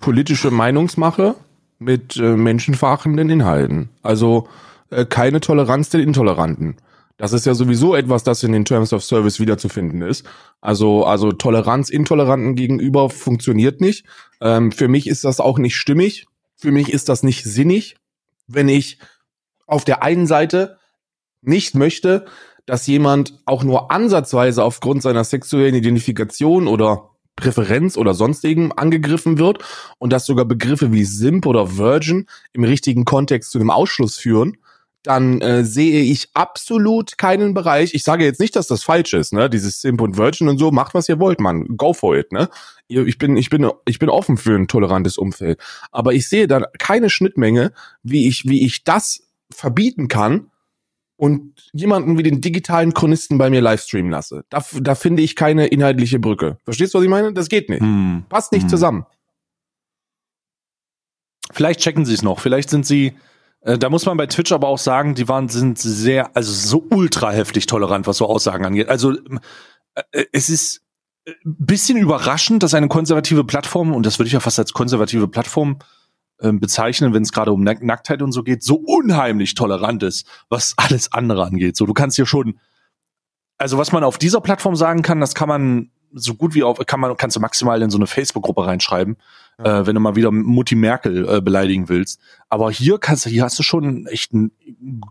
[0.00, 1.34] politische Meinungsmache
[1.78, 3.90] mit äh, menschenverachtenden Inhalten.
[4.02, 4.48] Also
[4.90, 6.76] äh, keine Toleranz den Intoleranten.
[7.20, 10.24] Das ist ja sowieso etwas, das in den Terms of Service wiederzufinden ist.
[10.62, 14.06] Also, also Toleranz Intoleranten gegenüber funktioniert nicht.
[14.40, 16.26] Ähm, für mich ist das auch nicht stimmig.
[16.56, 17.96] Für mich ist das nicht sinnig,
[18.46, 19.00] wenn ich
[19.66, 20.78] auf der einen Seite
[21.42, 22.24] nicht möchte,
[22.64, 29.62] dass jemand auch nur ansatzweise aufgrund seiner sexuellen Identifikation oder Präferenz oder sonstigem angegriffen wird
[29.98, 34.56] und dass sogar Begriffe wie Simp oder Virgin im richtigen Kontext zu einem Ausschluss führen
[35.02, 37.94] dann äh, sehe ich absolut keinen Bereich.
[37.94, 39.48] Ich sage jetzt nicht, dass das falsch ist, ne?
[39.48, 41.64] Dieses Simp und Virgin und so, macht was ihr wollt, man.
[41.76, 42.48] Go for it, ne?
[42.88, 45.60] Ich bin, ich bin, ich bin offen für ein tolerantes Umfeld.
[45.90, 50.50] Aber ich sehe da keine Schnittmenge, wie ich, wie ich das verbieten kann
[51.16, 54.44] und jemanden wie den digitalen Chronisten bei mir livestreamen lasse.
[54.50, 56.58] Da, da finde ich keine inhaltliche Brücke.
[56.64, 57.32] Verstehst du, was ich meine?
[57.32, 57.80] Das geht nicht.
[57.80, 58.24] Hm.
[58.28, 58.68] Passt nicht hm.
[58.68, 59.06] zusammen.
[61.52, 62.40] Vielleicht checken sie es noch.
[62.40, 63.14] Vielleicht sind sie
[63.62, 67.30] da muss man bei Twitch aber auch sagen, die waren sind sehr, also so ultra
[67.30, 68.88] heftig tolerant, was so Aussagen angeht.
[68.88, 69.12] Also
[69.94, 70.82] äh, es ist
[71.26, 75.28] ein bisschen überraschend, dass eine konservative Plattform, und das würde ich ja fast als konservative
[75.28, 75.78] Plattform
[76.38, 80.26] äh, bezeichnen, wenn es gerade um Nack Nacktheit und so geht, so unheimlich tolerant ist,
[80.48, 81.76] was alles andere angeht.
[81.76, 82.58] So, du kannst hier schon,
[83.58, 86.78] also was man auf dieser Plattform sagen kann, das kann man so gut wie auf,
[86.86, 89.16] kann man, kannst du maximal in so eine Facebook-Gruppe reinschreiben
[89.62, 92.20] äh, wenn du mal wieder Mutti Merkel äh, beleidigen willst.
[92.48, 94.52] Aber hier kannst du, hier hast du schon echt einen,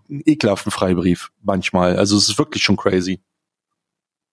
[0.09, 1.97] einen ekelhaften Freibrief manchmal.
[1.97, 3.19] Also es ist wirklich schon crazy.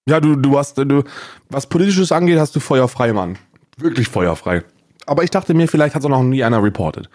[0.08, 1.02] Ja, du, du hast, du,
[1.50, 3.38] was politisches angeht, hast du feuerfrei, Mann.
[3.76, 4.62] Wirklich feuerfrei.
[5.04, 7.10] Aber ich dachte mir, vielleicht hat es auch noch nie einer reported.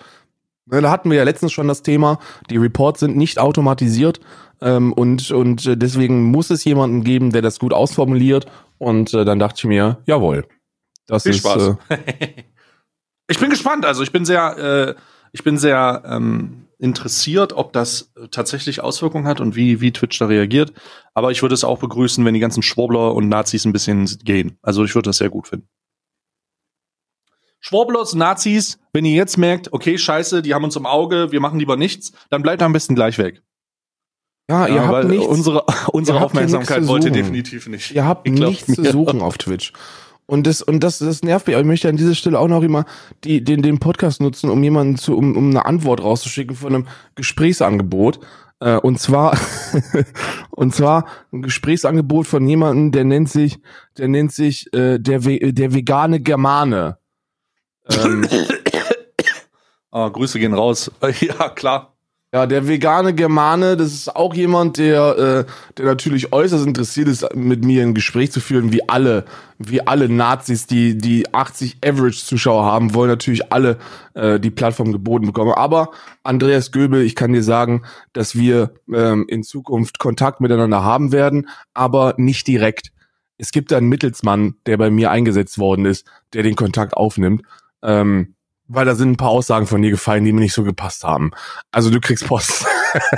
[0.65, 2.19] Da hatten wir ja letztens schon das Thema,
[2.49, 4.19] die Reports sind nicht automatisiert
[4.61, 8.45] ähm, und, und deswegen muss es jemanden geben, der das gut ausformuliert.
[8.77, 10.47] Und äh, dann dachte ich mir, jawohl.
[11.07, 11.75] Das Viel ist, Spaß.
[11.89, 11.97] Äh,
[13.31, 13.85] Ich bin gespannt.
[13.85, 14.95] Also ich bin sehr, äh,
[15.31, 20.25] ich bin sehr ähm, interessiert, ob das tatsächlich Auswirkungen hat und wie, wie Twitch da
[20.25, 20.73] reagiert.
[21.13, 24.57] Aber ich würde es auch begrüßen, wenn die ganzen Schwurbler und Nazis ein bisschen gehen.
[24.61, 25.69] Also ich würde das sehr gut finden.
[27.61, 31.59] Schwurblers, Nazis, wenn ihr jetzt merkt, okay, scheiße, die haben uns im Auge, wir machen
[31.59, 33.41] lieber nichts, dann bleibt am besten gleich weg.
[34.49, 37.91] Ja, ihr ja, habt nichts, unsere, unsere Aufmerksamkeit wollt ihr definitiv nicht.
[37.91, 39.71] Ihr habt nichts zu suchen auf Twitch.
[40.25, 41.55] Und das, und das, das nervt mich.
[41.55, 42.85] Aber ich möchte an dieser Stelle auch noch immer
[43.23, 46.87] die, den, den Podcast nutzen, um jemanden zu, um, um eine Antwort rauszuschicken von einem
[47.15, 48.19] Gesprächsangebot.
[48.61, 49.37] Äh, und zwar,
[50.51, 53.59] und zwar ein Gesprächsangebot von jemandem, der nennt sich,
[53.97, 56.97] der nennt sich äh, der, der vegane Germane.
[57.89, 58.27] Ähm,
[59.91, 60.91] oh, Grüße gehen raus.
[61.19, 61.91] ja, klar.
[62.33, 67.35] Ja, der vegane Germane, das ist auch jemand, der, äh, der natürlich äußerst interessiert ist,
[67.35, 69.25] mit mir ein Gespräch zu führen, wie alle,
[69.57, 73.79] wie alle Nazis, die die 80 Average-Zuschauer haben, wollen natürlich alle
[74.13, 75.51] äh, die Plattform geboten bekommen.
[75.51, 75.91] Aber
[76.23, 81.49] Andreas Göbel, ich kann dir sagen, dass wir ähm, in Zukunft Kontakt miteinander haben werden,
[81.73, 82.93] aber nicht direkt.
[83.37, 87.41] Es gibt einen Mittelsmann, der bei mir eingesetzt worden ist, der den Kontakt aufnimmt.
[87.83, 88.35] Ähm,
[88.73, 91.31] weil da sind ein paar Aussagen von dir gefallen, die mir nicht so gepasst haben.
[91.71, 92.65] Also du kriegst Post,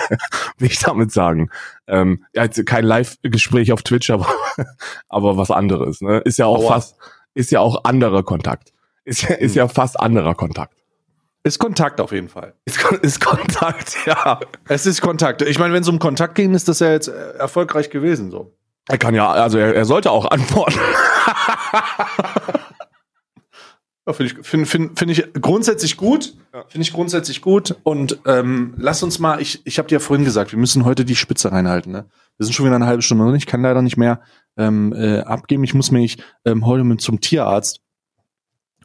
[0.58, 1.50] will ich damit sagen.
[1.88, 4.28] Ähm, ja, kein Live-Gespräch auf Twitch, aber,
[5.10, 6.02] aber was anderes.
[6.02, 6.20] Ne?
[6.20, 6.74] Ist ja auch Aua.
[6.74, 6.98] fast,
[7.36, 8.74] ist ja auch anderer Kontakt.
[9.06, 10.76] Ist ja, ist ja fast anderer Kontakt.
[11.44, 12.54] Ist Kontakt auf jeden Fall.
[12.66, 14.40] Ist, ist Kontakt, ja.
[14.70, 15.42] Es ist Kontakt.
[15.42, 18.32] Ich meine, wenn es um Kontakt ging, ist das ja jetzt äh, erfolgreich gewesen.
[18.32, 18.56] So.
[18.88, 20.80] Er kann ja, also er, er sollte auch antworten.
[24.06, 26.36] Ja, finde ich, find, find, find ich grundsätzlich gut.
[26.68, 27.76] Finde ich grundsätzlich gut.
[27.84, 31.06] Und ähm, lass uns mal, ich, ich habe dir ja vorhin gesagt, wir müssen heute
[31.06, 31.92] die Spitze reinhalten.
[31.92, 32.06] Ne?
[32.38, 33.36] Wir sind schon wieder eine halbe Stunde drin.
[33.36, 34.22] Ich kann leider nicht mehr
[34.58, 35.64] ähm, äh, abgeben.
[35.64, 37.80] Ich muss mich ähm, heute mit zum Tierarzt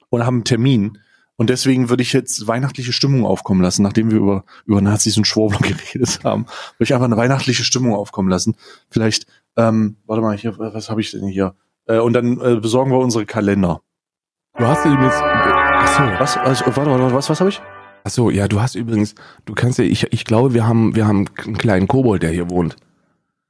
[0.08, 0.98] und habe einen Termin.
[1.36, 5.26] Und deswegen würde ich jetzt weihnachtliche Stimmung aufkommen lassen, nachdem wir über, über Nazis und
[5.26, 6.44] Schwurbler geredet haben.
[6.44, 8.56] Würde ich einfach eine weihnachtliche Stimmung aufkommen lassen.
[8.90, 9.26] Vielleicht,
[9.56, 11.54] ähm, warte mal, hier, was habe ich denn hier?
[11.86, 13.82] Äh, und dann äh, besorgen wir unsere Kalender.
[14.58, 16.36] Du hast ja übrigens, achso, Was?
[16.36, 17.60] Also, warte, warte, was, was habe ich?
[18.04, 21.26] achso, ja, du hast übrigens, du kannst ja, ich, ich glaube, wir haben, wir haben
[21.44, 22.76] einen kleinen Kobold, der hier wohnt.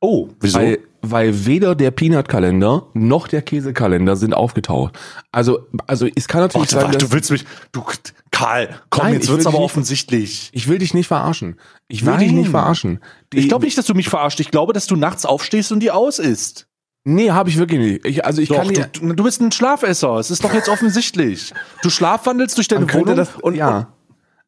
[0.00, 0.58] Oh, wieso?
[0.58, 4.98] Weil, weil weder der Peanut-Kalender noch der Käsekalender sind aufgetaucht.
[5.32, 7.82] Also, also es kann natürlich du, sein, du dass, willst mich, du,
[8.30, 10.50] Karl, komm, Nein, jetzt wird's aber dich- offensichtlich.
[10.52, 11.56] ich will dich nicht verarschen.
[11.88, 12.20] Ich will Nein.
[12.20, 13.00] dich nicht verarschen.
[13.32, 14.40] Die, Ich glaube nicht, dass du mich verarscht.
[14.40, 16.67] Ich glaube, dass du nachts aufstehst und die aus isst.
[17.08, 18.06] Nee, habe ich wirklich nicht.
[18.06, 20.16] Ich, also ich Doch, kann dir, du, du bist ein Schlafesser.
[20.16, 21.54] Es ist doch jetzt offensichtlich.
[21.82, 23.88] Du schlafwandelst durch deine Wohnung das, und, ja.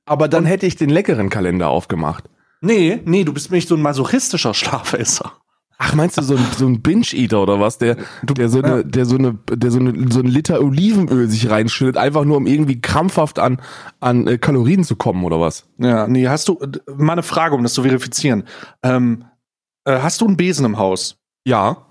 [0.05, 2.25] Aber dann hätte ich den leckeren Kalender aufgemacht.
[2.61, 5.33] nee, nee, du bist nämlich so ein masochistischer Schlafesser.
[5.79, 9.07] Ach, meinst du so ein, so ein Binge-Eater oder was, der, der so eine, der
[9.07, 12.83] so eine, der so eine, so ein Liter Olivenöl sich reinschüttet, einfach nur um irgendwie
[12.83, 13.63] krampfhaft an,
[14.01, 15.65] an äh, Kalorien zu kommen oder was?
[15.79, 16.61] Ja, nee, hast du,
[16.95, 18.45] mal eine Frage, um das zu verifizieren.
[18.83, 19.25] Ähm,
[19.87, 21.17] äh, hast du einen Besen im Haus?
[21.47, 21.87] Ja.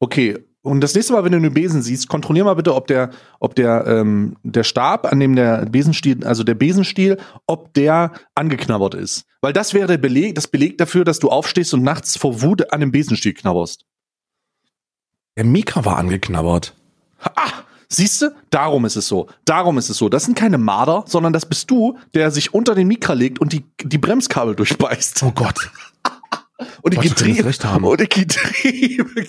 [0.00, 0.38] Okay.
[0.62, 3.54] Und das nächste Mal, wenn du einen Besen siehst, kontrollier mal bitte, ob der, ob
[3.54, 9.24] der, ähm, der Stab, an dem der Besenstiel, also der Besenstiel, ob der angeknabbert ist.
[9.40, 12.74] Weil das wäre der Beleg, das Beleg dafür, dass du aufstehst und nachts vor Wut
[12.74, 13.86] an dem Besenstiel knabberst.
[15.38, 16.74] Der Mika war angeknabbert.
[17.22, 17.52] Ah,
[17.88, 18.34] siehst du?
[18.50, 19.28] Darum ist es so.
[19.46, 20.10] Darum ist es so.
[20.10, 23.54] Das sind keine Marder, sondern das bist du, der sich unter den Mikra legt und
[23.54, 25.22] die, die Bremskabel durchbeißt.
[25.22, 25.70] Oh Gott.
[26.82, 27.44] Und die Getriebe.
[27.44, 27.84] Recht haben.
[27.84, 29.26] Und die Getriebe.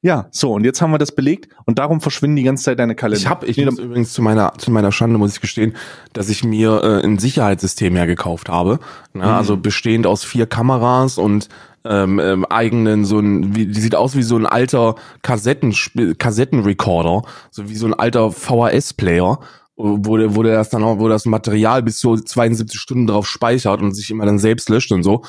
[0.00, 2.94] Ja, so, und jetzt haben wir das belegt und darum verschwinden die ganze Zeit deine
[2.94, 3.20] Kalender.
[3.20, 5.74] Ich habe, ich Nee, muss übrigens zu meiner, zu meiner Schande muss ich gestehen,
[6.12, 8.78] dass ich mir äh, ein Sicherheitssystem hergekauft habe.
[9.12, 11.48] Na, Also bestehend aus vier Kameras und
[11.84, 15.74] ähm, ähm, eigenen so ein, wie, die sieht aus wie so ein alter Kassetten,
[16.18, 19.40] Kassettenrecorder, so wie so ein alter VHS-Player,
[19.76, 23.94] wo der das dann auch, wo das Material bis zu 72 Stunden drauf speichert und
[23.94, 25.22] sich immer dann selbst löscht und so.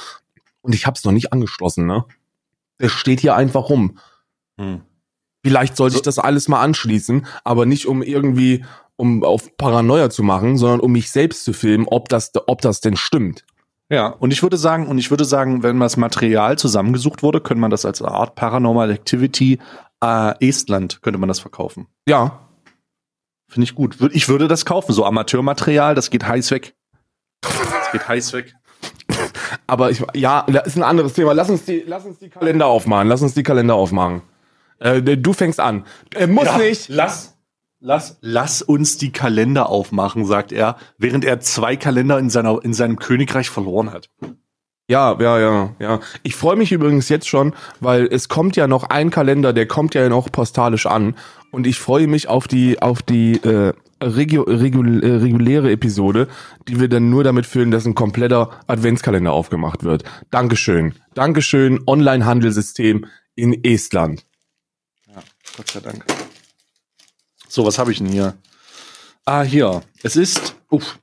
[0.61, 2.05] Und ich habe es noch nicht angeschlossen, ne?
[2.79, 3.97] Der steht hier einfach rum.
[4.59, 4.81] Hm.
[5.43, 8.63] Vielleicht sollte So- ich das alles mal anschließen, aber nicht um irgendwie,
[8.95, 12.81] um auf Paranoia zu machen, sondern um mich selbst zu filmen, ob das, ob das
[12.81, 13.45] denn stimmt.
[13.89, 17.59] Ja, und ich würde sagen, und ich würde sagen, wenn das Material zusammengesucht wurde, könnte
[17.61, 19.59] man das als eine Art Paranormal Activity
[20.03, 21.87] äh, Estland könnte man das verkaufen.
[22.07, 22.47] Ja.
[23.49, 23.97] Finde ich gut.
[24.13, 26.73] Ich würde das kaufen, so Amateurmaterial, das geht heiß weg.
[27.41, 28.55] Das geht heiß weg.
[29.71, 31.31] Aber ich, ja, das ist ein anderes Thema.
[31.31, 33.07] Lass uns die, lass uns die Kalender aufmachen.
[33.07, 34.21] Lass uns die Kalender aufmachen.
[34.79, 35.85] Äh, du fängst an.
[36.13, 36.89] Äh, muss Ja, nicht.
[36.89, 37.37] Lass,
[37.79, 42.73] lass, lass uns die Kalender aufmachen, sagt er, während er zwei Kalender in seiner, in
[42.73, 44.09] seinem Königreich verloren hat.
[44.89, 45.99] Ja, ja, ja, ja.
[46.21, 49.95] Ich freue mich übrigens jetzt schon, weil es kommt ja noch ein Kalender, der kommt
[49.95, 51.15] ja noch postalisch an.
[51.49, 56.27] Und ich freue mich auf die, auf die äh, regio, regul, äh, reguläre Episode,
[56.67, 60.03] die wir dann nur damit füllen, dass ein kompletter Adventskalender aufgemacht wird.
[60.31, 60.93] Dankeschön.
[61.13, 64.25] Dankeschön, Online-Handelssystem in Estland.
[65.07, 65.21] Ja,
[65.57, 66.05] Gott sei Dank.
[67.47, 68.37] So, was habe ich denn hier?
[69.25, 69.83] Ah, hier.
[70.03, 70.99] Es ist, uff.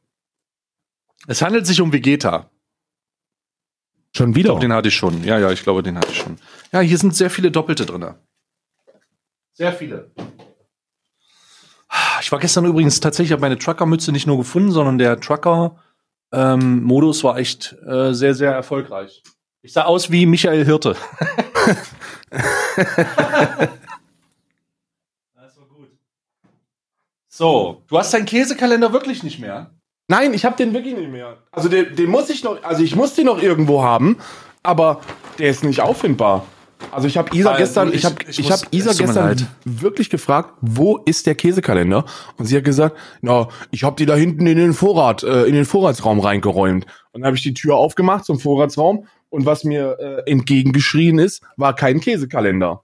[1.26, 2.50] Es handelt sich um Vegeta.
[4.16, 4.48] Schon Ich wieder.
[4.48, 5.22] glaube, den hatte ich schon.
[5.24, 6.36] Ja, ja, ich glaube, den hatte ich schon.
[6.72, 8.14] Ja, hier sind sehr viele Doppelte drin.
[9.52, 10.10] Sehr viele.
[12.20, 17.38] Ich war gestern übrigens tatsächlich, habe meine Trucker-Mütze nicht nur gefunden, sondern der Trucker-Modus war
[17.38, 19.22] echt äh, sehr, sehr erfolgreich.
[19.62, 20.96] Ich sah aus wie Michael Hirte.
[22.30, 22.46] das
[25.56, 25.90] war gut.
[27.28, 29.70] So, du hast deinen Käsekalender wirklich nicht mehr?
[30.08, 31.36] Nein, ich habe den wirklich nicht mehr.
[31.50, 34.18] Also den, den muss ich noch, also ich muss den noch irgendwo haben,
[34.62, 35.02] aber
[35.38, 36.46] der ist nicht auffindbar.
[36.92, 40.54] Also ich habe Isa gestern, ich ich- habe ich ich, hab Isa gestern wirklich gefragt,
[40.60, 42.04] wo ist der Käsekalender?
[42.36, 45.54] Und sie hat gesagt, na, ich habe die da hinten in den Vorrat, äh, in
[45.54, 46.84] den Vorratsraum reingeräumt.
[47.12, 51.42] Und dann habe ich die Tür aufgemacht zum Vorratsraum und was mir äh, entgegengeschrien ist,
[51.56, 52.82] war kein Käsekalender.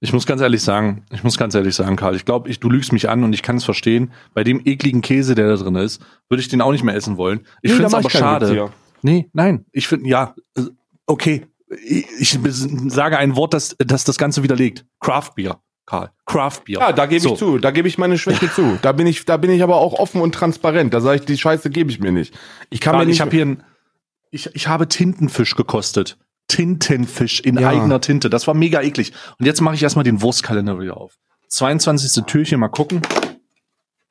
[0.00, 2.68] Ich muss ganz ehrlich sagen, ich muss ganz ehrlich sagen, Karl, ich glaube, ich, du
[2.68, 4.12] lügst mich an und ich kann es verstehen.
[4.34, 7.16] Bei dem ekligen Käse, der da drin ist, würde ich den auch nicht mehr essen
[7.16, 7.40] wollen.
[7.62, 8.70] Ich Nee, finde es aber schade.
[9.02, 10.62] Nee, nein, ich finde, ja, äh,
[11.06, 11.46] okay.
[11.68, 12.38] Ich,
[12.88, 14.84] sage ein Wort, das, das das Ganze widerlegt.
[15.00, 16.10] Craft Beer, Karl.
[16.24, 16.78] Craft Beer.
[16.80, 17.32] Ja, da gebe So.
[17.32, 17.58] ich zu.
[17.58, 18.78] Da gebe ich meine Schwäche zu.
[18.82, 20.94] Da bin ich, da bin ich aber auch offen und transparent.
[20.94, 22.34] Da sage ich, die Scheiße gebe ich mir nicht.
[22.70, 23.16] Ich kann Karl, mir nicht.
[23.16, 23.64] ich habe hier ein,
[24.30, 26.18] ich, ich habe Tintenfisch gekostet.
[26.48, 27.70] Tintenfisch in Ja.
[27.70, 28.30] eigener Tinte.
[28.30, 29.12] Das war mega eklig.
[29.38, 31.18] Und jetzt mache ich erstmal den Wurstkalender wieder auf.
[31.48, 32.24] 22.
[32.26, 33.02] Türchen, mal gucken.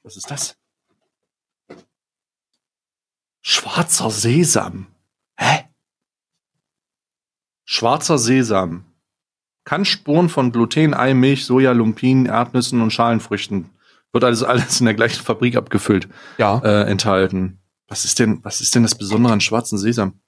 [0.03, 0.57] Was ist das?
[3.41, 4.87] Schwarzer Sesam.
[5.37, 5.65] Hä?
[7.65, 8.85] Schwarzer Sesam.
[9.63, 13.71] Kann Spuren von Gluten, Ei, Milch, Soja, Lumpinen, Erdnüssen und Schalenfrüchten.
[14.13, 16.07] Wird alles, alles in der gleichen Fabrik abgefüllt
[16.37, 16.59] ja.
[16.59, 17.59] äh, enthalten.
[17.87, 20.19] Was ist denn, was ist denn das Besondere an schwarzen Sesam?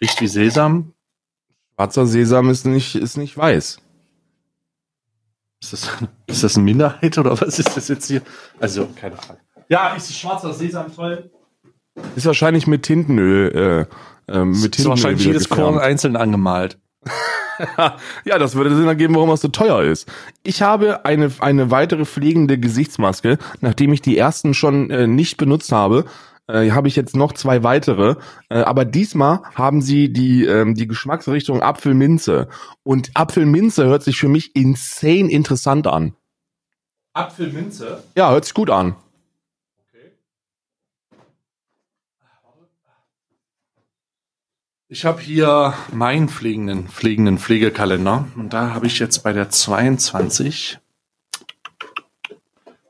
[0.00, 0.92] Riecht wie Sesam?
[1.74, 3.80] Schwarzer Sesam ist nicht, ist nicht weiß.
[5.62, 5.88] Ist das,
[6.26, 8.22] ist das eine Minderheit oder was ist das jetzt hier?
[8.58, 9.40] Also, keine Frage.
[9.68, 11.30] Ja, ist schwarzer Sesam toll?
[12.16, 13.94] Ist wahrscheinlich mit Tintenöl, äh,
[14.30, 15.86] äh, mit Ist Tintenöl wahrscheinlich jedes Korn gefärbt.
[15.86, 16.78] einzeln angemalt.
[18.24, 20.10] ja, das würde Sinn ergeben, warum es so teuer ist.
[20.42, 23.38] Ich habe eine, eine weitere pflegende Gesichtsmaske.
[23.60, 26.04] Nachdem ich die ersten schon äh, nicht benutzt habe,
[26.46, 28.16] äh, habe ich jetzt noch zwei weitere.
[28.48, 32.48] Äh, aber diesmal haben sie die, ähm, die Geschmacksrichtung Apfelminze.
[32.82, 36.14] Und Apfelminze hört sich für mich insane interessant an.
[37.12, 38.02] Apfelminze.
[38.16, 38.96] Ja, hört sich gut an.
[44.92, 50.80] Ich habe hier meinen pflegenden, pflegenden Pflegekalender und da habe ich jetzt bei der 22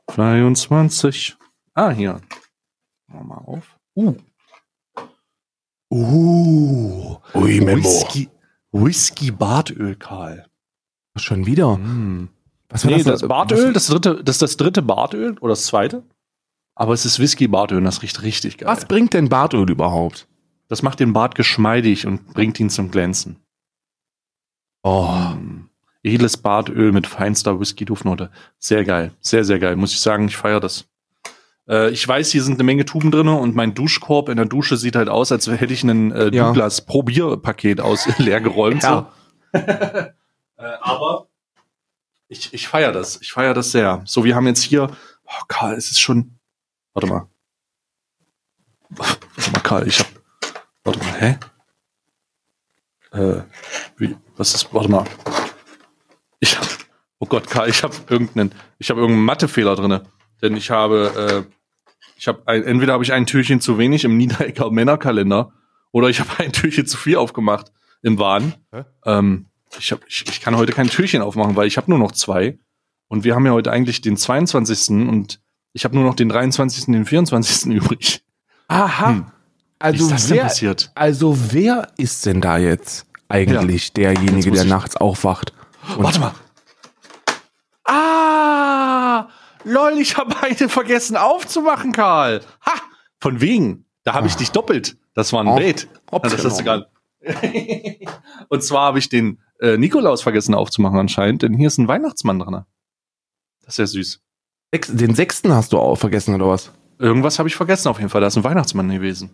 [0.09, 1.37] 22
[1.75, 2.19] Ah, hier.
[3.07, 3.77] Mach mal auf.
[3.95, 4.15] Uh.
[5.91, 7.17] Uh.
[7.35, 8.29] Ui, Whisky,
[8.71, 10.47] Whisky Bartöl, Karl.
[11.17, 11.77] Schon wieder?
[11.77, 12.29] Mm.
[12.69, 13.19] Was war Nee, das?
[13.21, 16.03] das Bartöl, das dritte, das ist das dritte Bartöl oder das zweite.
[16.73, 18.67] Aber es ist Whisky Bartöl und das riecht richtig geil.
[18.67, 20.27] Was bringt denn Bartöl überhaupt?
[20.71, 23.35] Das macht den Bart geschmeidig und bringt ihn zum Glänzen.
[24.83, 25.05] Oh,
[25.35, 25.69] Mm.
[26.01, 28.31] Edles Bartöl mit feinster Whisky-Duftnote.
[28.57, 29.11] Sehr geil.
[29.19, 29.75] Sehr, sehr geil.
[29.75, 30.85] Muss ich sagen, ich feiere das.
[31.67, 34.77] Äh, ich weiß, hier sind eine Menge Tuben drin und mein Duschkorb in der Dusche
[34.77, 36.47] sieht halt aus, als hätte ich ein äh, Ja.
[36.47, 38.81] Douglas Probierpaket aus leer geräumt.
[38.83, 39.11] Ja.
[39.51, 39.59] So.
[39.59, 40.13] äh,
[40.55, 41.27] aber
[42.29, 43.19] ich, ich feiere das.
[43.21, 44.03] Ich feiere das sehr.
[44.05, 44.89] So, wir haben jetzt hier.
[45.25, 46.39] Oh, Karl, es ist schon.
[46.93, 47.27] Warte mal.
[48.89, 50.20] Warte mal, Karl, ich hab.
[50.91, 51.37] Warte mal, hä?
[53.13, 53.43] Äh,
[53.95, 55.05] wie, was ist, warte mal.
[56.41, 56.67] Ich hab,
[57.19, 60.03] oh Gott, Karl, ich habe irgendeinen, ich habe irgendeinen Mathefehler drinne,
[60.41, 61.53] denn ich habe, äh,
[62.17, 65.53] ich habe ein, entweder habe ich ein Türchen zu wenig im Niederecker Männerkalender
[65.91, 67.71] oder ich habe ein Türchen zu viel aufgemacht
[68.01, 68.55] im Wahn.
[69.05, 69.45] Ähm,
[69.79, 72.59] ich, hab, ich, ich kann heute kein Türchen aufmachen, weil ich habe nur noch zwei
[73.07, 75.07] und wir haben ja heute eigentlich den 22.
[75.07, 75.39] und
[75.71, 76.87] ich habe nur noch den 23.
[76.87, 77.65] und den 24.
[77.71, 78.25] übrig.
[78.67, 79.09] Aha.
[79.09, 79.31] Hm.
[79.81, 80.91] Also ist das denn wer, passiert?
[80.95, 85.53] also wer ist denn da jetzt eigentlich Jetzt derjenige, der nachts aufwacht?
[85.97, 86.33] Warte mal.
[87.85, 89.27] Ah,
[89.63, 92.41] lol, ich habe eine vergessen aufzumachen, Karl.
[92.65, 92.73] Ha,
[93.19, 93.85] von wegen.
[94.03, 94.37] Da habe ich Ah.
[94.37, 94.97] dich doppelt.
[95.13, 95.87] Das war ein Oh, Bait.
[96.11, 96.87] hops das hast du gerade.
[98.49, 102.39] Und zwar habe ich den äh, Nikolaus vergessen aufzumachen anscheinend, denn hier ist ein Weihnachtsmann
[102.39, 102.63] drin.
[103.63, 104.21] Das ist ja süß.
[104.87, 106.71] Den sechsten hast du auch vergessen, oder was?
[106.97, 108.21] Irgendwas habe ich vergessen auf jeden Fall.
[108.21, 109.29] Da ist ein Weihnachtsmann gewesen.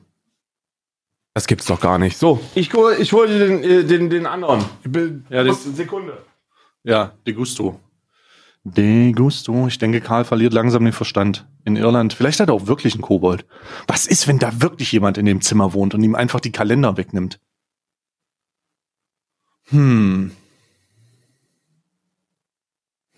[1.37, 2.17] Das gibt's doch gar nicht.
[2.17, 4.65] So, ich ich hol dir den, äh, den, den anderen.
[4.83, 6.17] Ich bin, Ja, den- Sekunde.
[6.83, 7.79] Ja, De Gusto.
[8.63, 9.67] De Gusto.
[9.67, 11.45] Ich denke, Karl verliert langsam den Verstand.
[11.63, 12.13] In Irland.
[12.13, 13.45] Vielleicht hat er auch wirklich einen Kobold.
[13.85, 16.97] Was ist, wenn da wirklich jemand in dem Zimmer wohnt und ihm einfach die Kalender
[16.97, 17.39] wegnimmt?
[19.65, 20.31] Hm.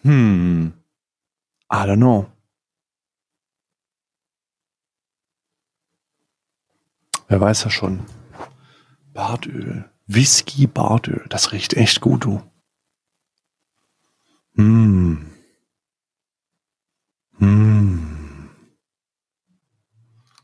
[0.02, 0.74] Hm.
[1.72, 2.26] I don't know.
[7.30, 8.02] Wer weiß ja schon.
[9.14, 9.86] Bartöl.
[10.08, 11.26] Whisky Bartöl.
[11.30, 12.42] Das riecht echt gut, du.
[14.56, 15.30] Hm.
[17.38, 18.50] Hm.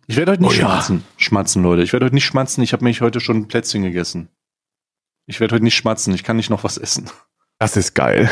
[0.08, 0.70] Ich werde heute nicht Oh ja.
[0.70, 1.04] schmatzen.
[1.18, 1.82] Schmatzen, Leute.
[1.82, 2.64] Ich werde heute nicht schmatzen.
[2.64, 4.30] Ich habe mich heute schon ein Plätzchen gegessen.
[5.26, 6.14] Ich werde heute nicht schmatzen.
[6.14, 7.10] Ich kann nicht noch was essen.
[7.58, 8.30] Das ist geil.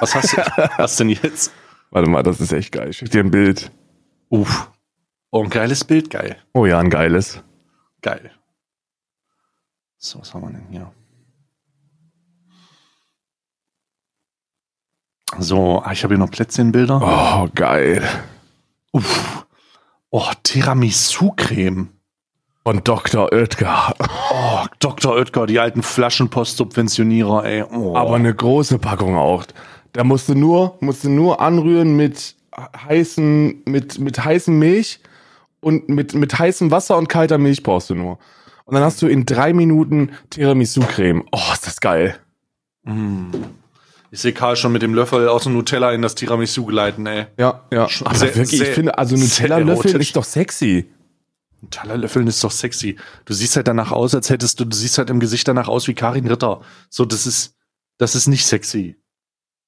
[0.00, 0.42] Was hast du?
[0.76, 1.50] was denn jetzt?
[1.90, 2.90] Warte mal, das ist echt geil.
[2.90, 3.70] Ich schick dir ein Bild.
[4.28, 4.70] Uff.
[5.30, 6.10] Oh, ein geiles Bild.
[6.10, 6.36] Geil.
[6.52, 7.42] Oh ja, ein geiles.
[8.06, 8.30] Geil.
[9.98, 10.92] So, was haben wir denn hier?
[15.40, 17.00] So, ah, ich habe hier noch Plätzchenbilder.
[17.02, 18.08] Oh, geil.
[18.92, 19.44] Uff.
[20.10, 21.88] Oh, Tiramisu-Creme.
[22.62, 23.32] Von Dr.
[23.32, 23.96] Oetker.
[23.98, 25.16] Oh, Dr.
[25.16, 27.64] Oetker, die alten Flaschenpost-Subventionierer, ey.
[27.64, 27.96] Oh.
[27.96, 29.46] Aber eine große Packung auch.
[29.94, 35.00] Da musst du nur, musst du nur anrühren mit heißen, mit, mit heißem Milch
[35.60, 38.18] und mit, mit heißem Wasser und kalter Milch brauchst du nur.
[38.64, 41.24] Und dann hast du in drei Minuten Tiramisu-Creme.
[41.32, 42.16] Oh, ist das geil.
[42.84, 43.26] Mm.
[44.10, 47.26] Ich sehe Karl schon mit dem Löffel aus dem Nutella in das Tiramisu gleiten, ey.
[47.38, 47.88] Ja, ja.
[47.88, 50.86] Schon Aber sehr- wirklich, sehr- ich finde, also Nutella-Löffel ist doch sexy.
[51.62, 52.96] Nutella-Löffeln ist doch sexy.
[53.24, 55.88] Du siehst halt danach aus, als hättest du, du siehst halt im Gesicht danach aus
[55.88, 56.60] wie Karin Ritter.
[56.90, 57.54] So, das ist,
[57.98, 58.96] das ist nicht sexy.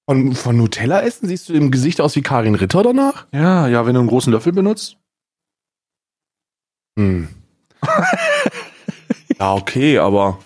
[0.07, 3.26] Und von Nutella essen siehst du im Gesicht aus wie Karin Ritter danach?
[3.32, 4.97] Ja, ja, wenn du einen großen Löffel benutzt.
[6.99, 7.28] Hm.
[9.38, 10.40] ja, okay, aber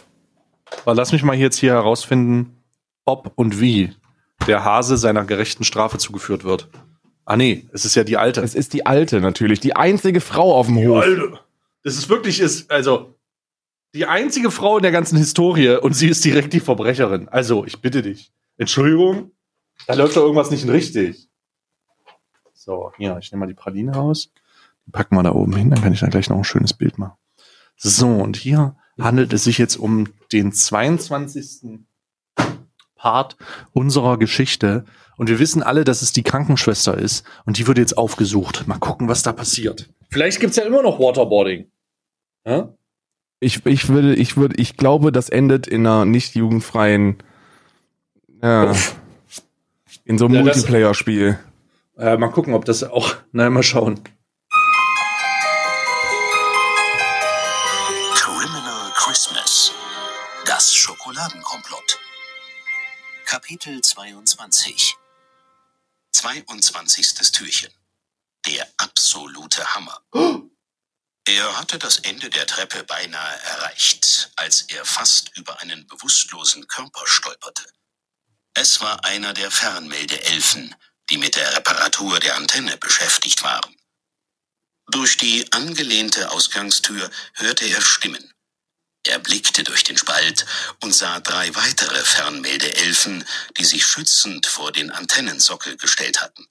[0.83, 2.63] Aber lass mich mal jetzt hier herausfinden,
[3.07, 3.95] ob und wie
[4.47, 6.69] der Hase seiner gerechten Strafe zugeführt wird.
[7.25, 8.43] Ah nee, es ist ja die alte.
[8.43, 11.03] es ist die alte natürlich, die einzige Frau auf dem Hof.
[11.03, 11.41] alte.
[11.85, 13.15] Das ist wirklich, ist, also,
[13.95, 17.29] die einzige Frau in der ganzen Historie und sie ist direkt die Verbrecherin.
[17.31, 18.31] Also, ich bitte dich.
[18.59, 19.31] Entschuldigung,
[19.87, 21.29] da läuft doch irgendwas nicht richtig.
[22.53, 24.31] So, hier, ich nehme mal die Praline raus.
[24.91, 27.17] Packen wir da oben hin, dann kann ich da gleich noch ein schönes Bild machen.
[27.77, 31.81] So, und hier handelt es sich jetzt um den 22.
[32.97, 33.37] Part
[33.73, 34.85] unserer Geschichte.
[35.17, 37.25] Und wir wissen alle, dass es die Krankenschwester ist.
[37.45, 38.67] Und die wird jetzt aufgesucht.
[38.67, 39.89] Mal gucken, was da passiert.
[40.11, 41.71] Vielleicht gibt's ja immer noch Waterboarding.
[42.47, 42.75] Ja?
[43.41, 47.17] Ich, ich würde, ich würde, ich glaube, das endet in einer nicht jugendfreien,
[48.41, 48.73] ja,
[50.05, 51.39] in so einem Ja, Multiplayer-Spiel.
[51.97, 53.15] Äh, mal gucken, ob das auch.
[53.33, 54.01] Na, mal schauen.
[63.53, 64.95] Kapitel 22.
[66.13, 67.33] 22.
[67.33, 67.71] Türchen.
[68.47, 70.01] Der absolute Hammer.
[71.27, 77.07] Er hatte das Ende der Treppe beinahe erreicht, als er fast über einen bewusstlosen Körper
[77.07, 77.71] stolperte.
[78.55, 80.75] Es war einer der Fernmeldeelfen,
[81.11, 83.77] die mit der Reparatur der Antenne beschäftigt waren.
[84.87, 88.32] Durch die angelehnte Ausgangstür hörte er Stimmen.
[89.05, 90.47] Er blickte durch den Spalt
[90.81, 93.25] und sah drei weitere Fernmeldeelfen,
[93.59, 96.47] die sich schützend vor den Antennensockel gestellt hatten.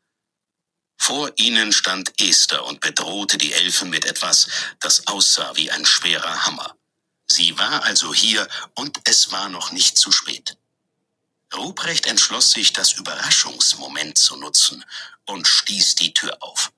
[0.97, 4.47] Vor ihnen stand Esther und bedrohte die Elfen mit etwas,
[4.79, 6.75] das aussah wie ein schwerer Hammer.
[7.27, 10.57] Sie war also hier und es war noch nicht zu spät.
[11.55, 14.85] Ruprecht entschloss sich, das Überraschungsmoment zu nutzen
[15.25, 16.71] und stieß die Tür auf.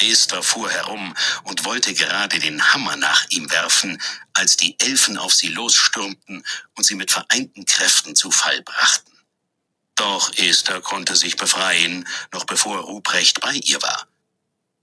[0.00, 4.00] Esther fuhr herum und wollte gerade den Hammer nach ihm werfen,
[4.34, 6.44] als die Elfen auf sie losstürmten
[6.76, 9.12] und sie mit vereinten Kräften zu Fall brachten.
[9.96, 14.09] Doch Esther konnte sich befreien, noch bevor Ruprecht bei ihr war.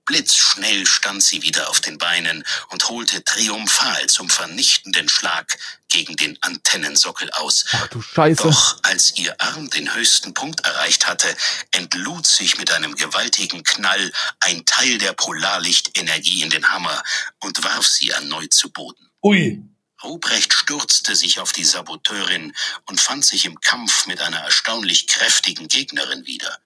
[0.08, 5.58] Blitzschnell stand sie wieder auf den Beinen und holte triumphal zum vernichtenden Schlag
[5.90, 8.44] gegen den Antennensockel aus, Ach du Scheiße.
[8.44, 11.36] doch als ihr Arm den höchsten Punkt erreicht hatte,
[11.72, 17.04] entlud sich mit einem gewaltigen Knall ein Teil der Polarlichtenergie in den Hammer
[17.42, 19.10] und warf sie erneut zu Boden.
[19.22, 19.62] Ui.
[20.04, 22.54] Ruprecht stürzte sich auf die Saboteurin
[22.86, 26.60] und fand sich im Kampf mit einer erstaunlich kräftigen Gegnerin wieder.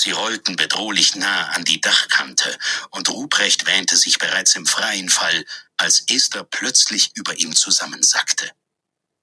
[0.00, 2.56] Sie rollten bedrohlich nah an die Dachkante,
[2.90, 5.44] und Ruprecht wähnte sich bereits im freien Fall,
[5.76, 8.48] als Esther plötzlich über ihm zusammensackte.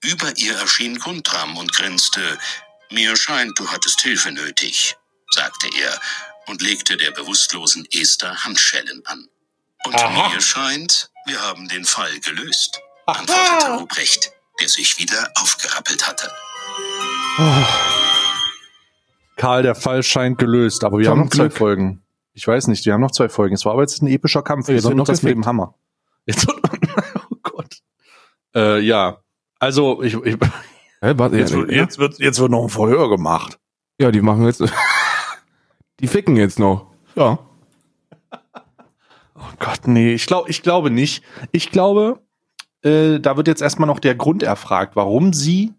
[0.04, 2.38] Über ihr erschien Guntram und grinste.
[2.92, 4.98] Mir scheint, du hattest Hilfe nötig,
[5.32, 5.98] sagte er
[6.48, 9.30] und legte der bewusstlosen Esther Handschellen an.
[9.86, 10.28] Und Aha.
[10.28, 16.30] mir scheint, wir haben den Fall gelöst, antwortete Ruprecht, der sich wieder aufgerappelt hatte.
[19.36, 21.58] Karl, der Fall scheint gelöst, aber wir haben noch zwei Glück.
[21.58, 22.02] Folgen.
[22.34, 23.56] Ich weiß nicht, wir haben noch zwei Folgen.
[23.56, 24.68] Es war aber jetzt ein epischer Kampf.
[24.68, 25.46] Jetzt Jetzt wird noch das mit gefickt.
[25.46, 25.76] dem Hammer.
[26.26, 26.58] Jetzt wird,
[27.32, 27.78] oh Gott.
[28.56, 29.20] Äh, ja.
[29.60, 30.38] Also, ich, ich,
[31.02, 33.60] Hä, warte, jetzt, wird, jetzt, wird, jetzt wird noch ein Verhör gemacht.
[34.00, 34.64] ja, die machen jetzt,
[36.00, 36.88] die ficken jetzt noch.
[37.16, 37.40] Ja.
[39.36, 41.24] Oh Gott, nee, ich, glaub, ich glaube nicht.
[41.52, 42.20] Ich glaube,
[42.84, 45.74] äh, da wird jetzt erstmal noch der Grund erfragt, warum sie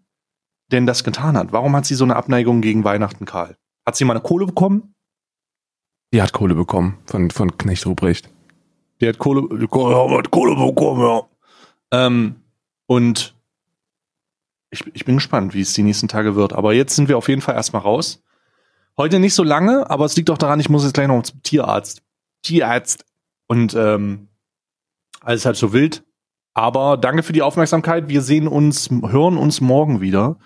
[0.71, 1.51] denn das getan hat.
[1.51, 3.57] Warum hat sie so eine Abneigung gegen Weihnachten, Karl?
[3.85, 4.95] Hat sie mal eine Kohle bekommen?
[6.13, 8.29] Die hat Kohle bekommen von, von Knecht Ruprecht.
[9.01, 11.21] Die hat Kohle, die Kohle, hat Kohle bekommen, ja.
[11.91, 12.35] Ähm,
[12.85, 13.35] und
[14.69, 16.53] ich, ich bin gespannt, wie es die nächsten Tage wird.
[16.53, 18.23] Aber jetzt sind wir auf jeden Fall erstmal raus.
[18.97, 21.41] Heute nicht so lange, aber es liegt auch daran, ich muss jetzt gleich noch zum
[21.43, 22.01] Tierarzt.
[22.41, 23.05] Tierarzt.
[23.47, 24.27] Und ähm,
[25.21, 26.03] alles halt so wild.
[26.53, 28.09] Aber danke für die Aufmerksamkeit.
[28.09, 30.37] Wir sehen uns, hören uns morgen wieder.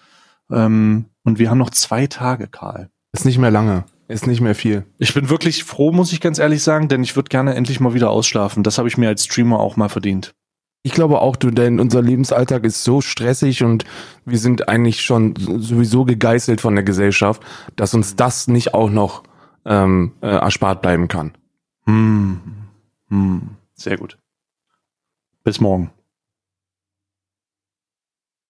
[0.52, 2.90] Ähm, und wir haben noch zwei Tage, Karl.
[3.14, 3.86] Ist nicht mehr lange.
[4.08, 4.86] Ist nicht mehr viel.
[4.98, 7.94] Ich bin wirklich froh, muss ich ganz ehrlich sagen, denn ich würde gerne endlich mal
[7.94, 8.64] wieder ausschlafen.
[8.64, 10.34] Das habe ich mir als Streamer auch mal verdient.
[10.84, 13.86] Ich glaube auch, du, denn unser Lebensalltag ist so stressig und
[14.26, 17.44] wir sind eigentlich schon sowieso gegeißelt von der Gesellschaft,
[17.76, 19.24] dass uns das nicht auch noch
[19.64, 21.34] ähm, äh, erspart bleiben kann.
[21.86, 22.42] Hm.
[23.10, 23.50] Hm.
[23.76, 24.18] Sehr gut.
[25.44, 25.92] Bis morgen.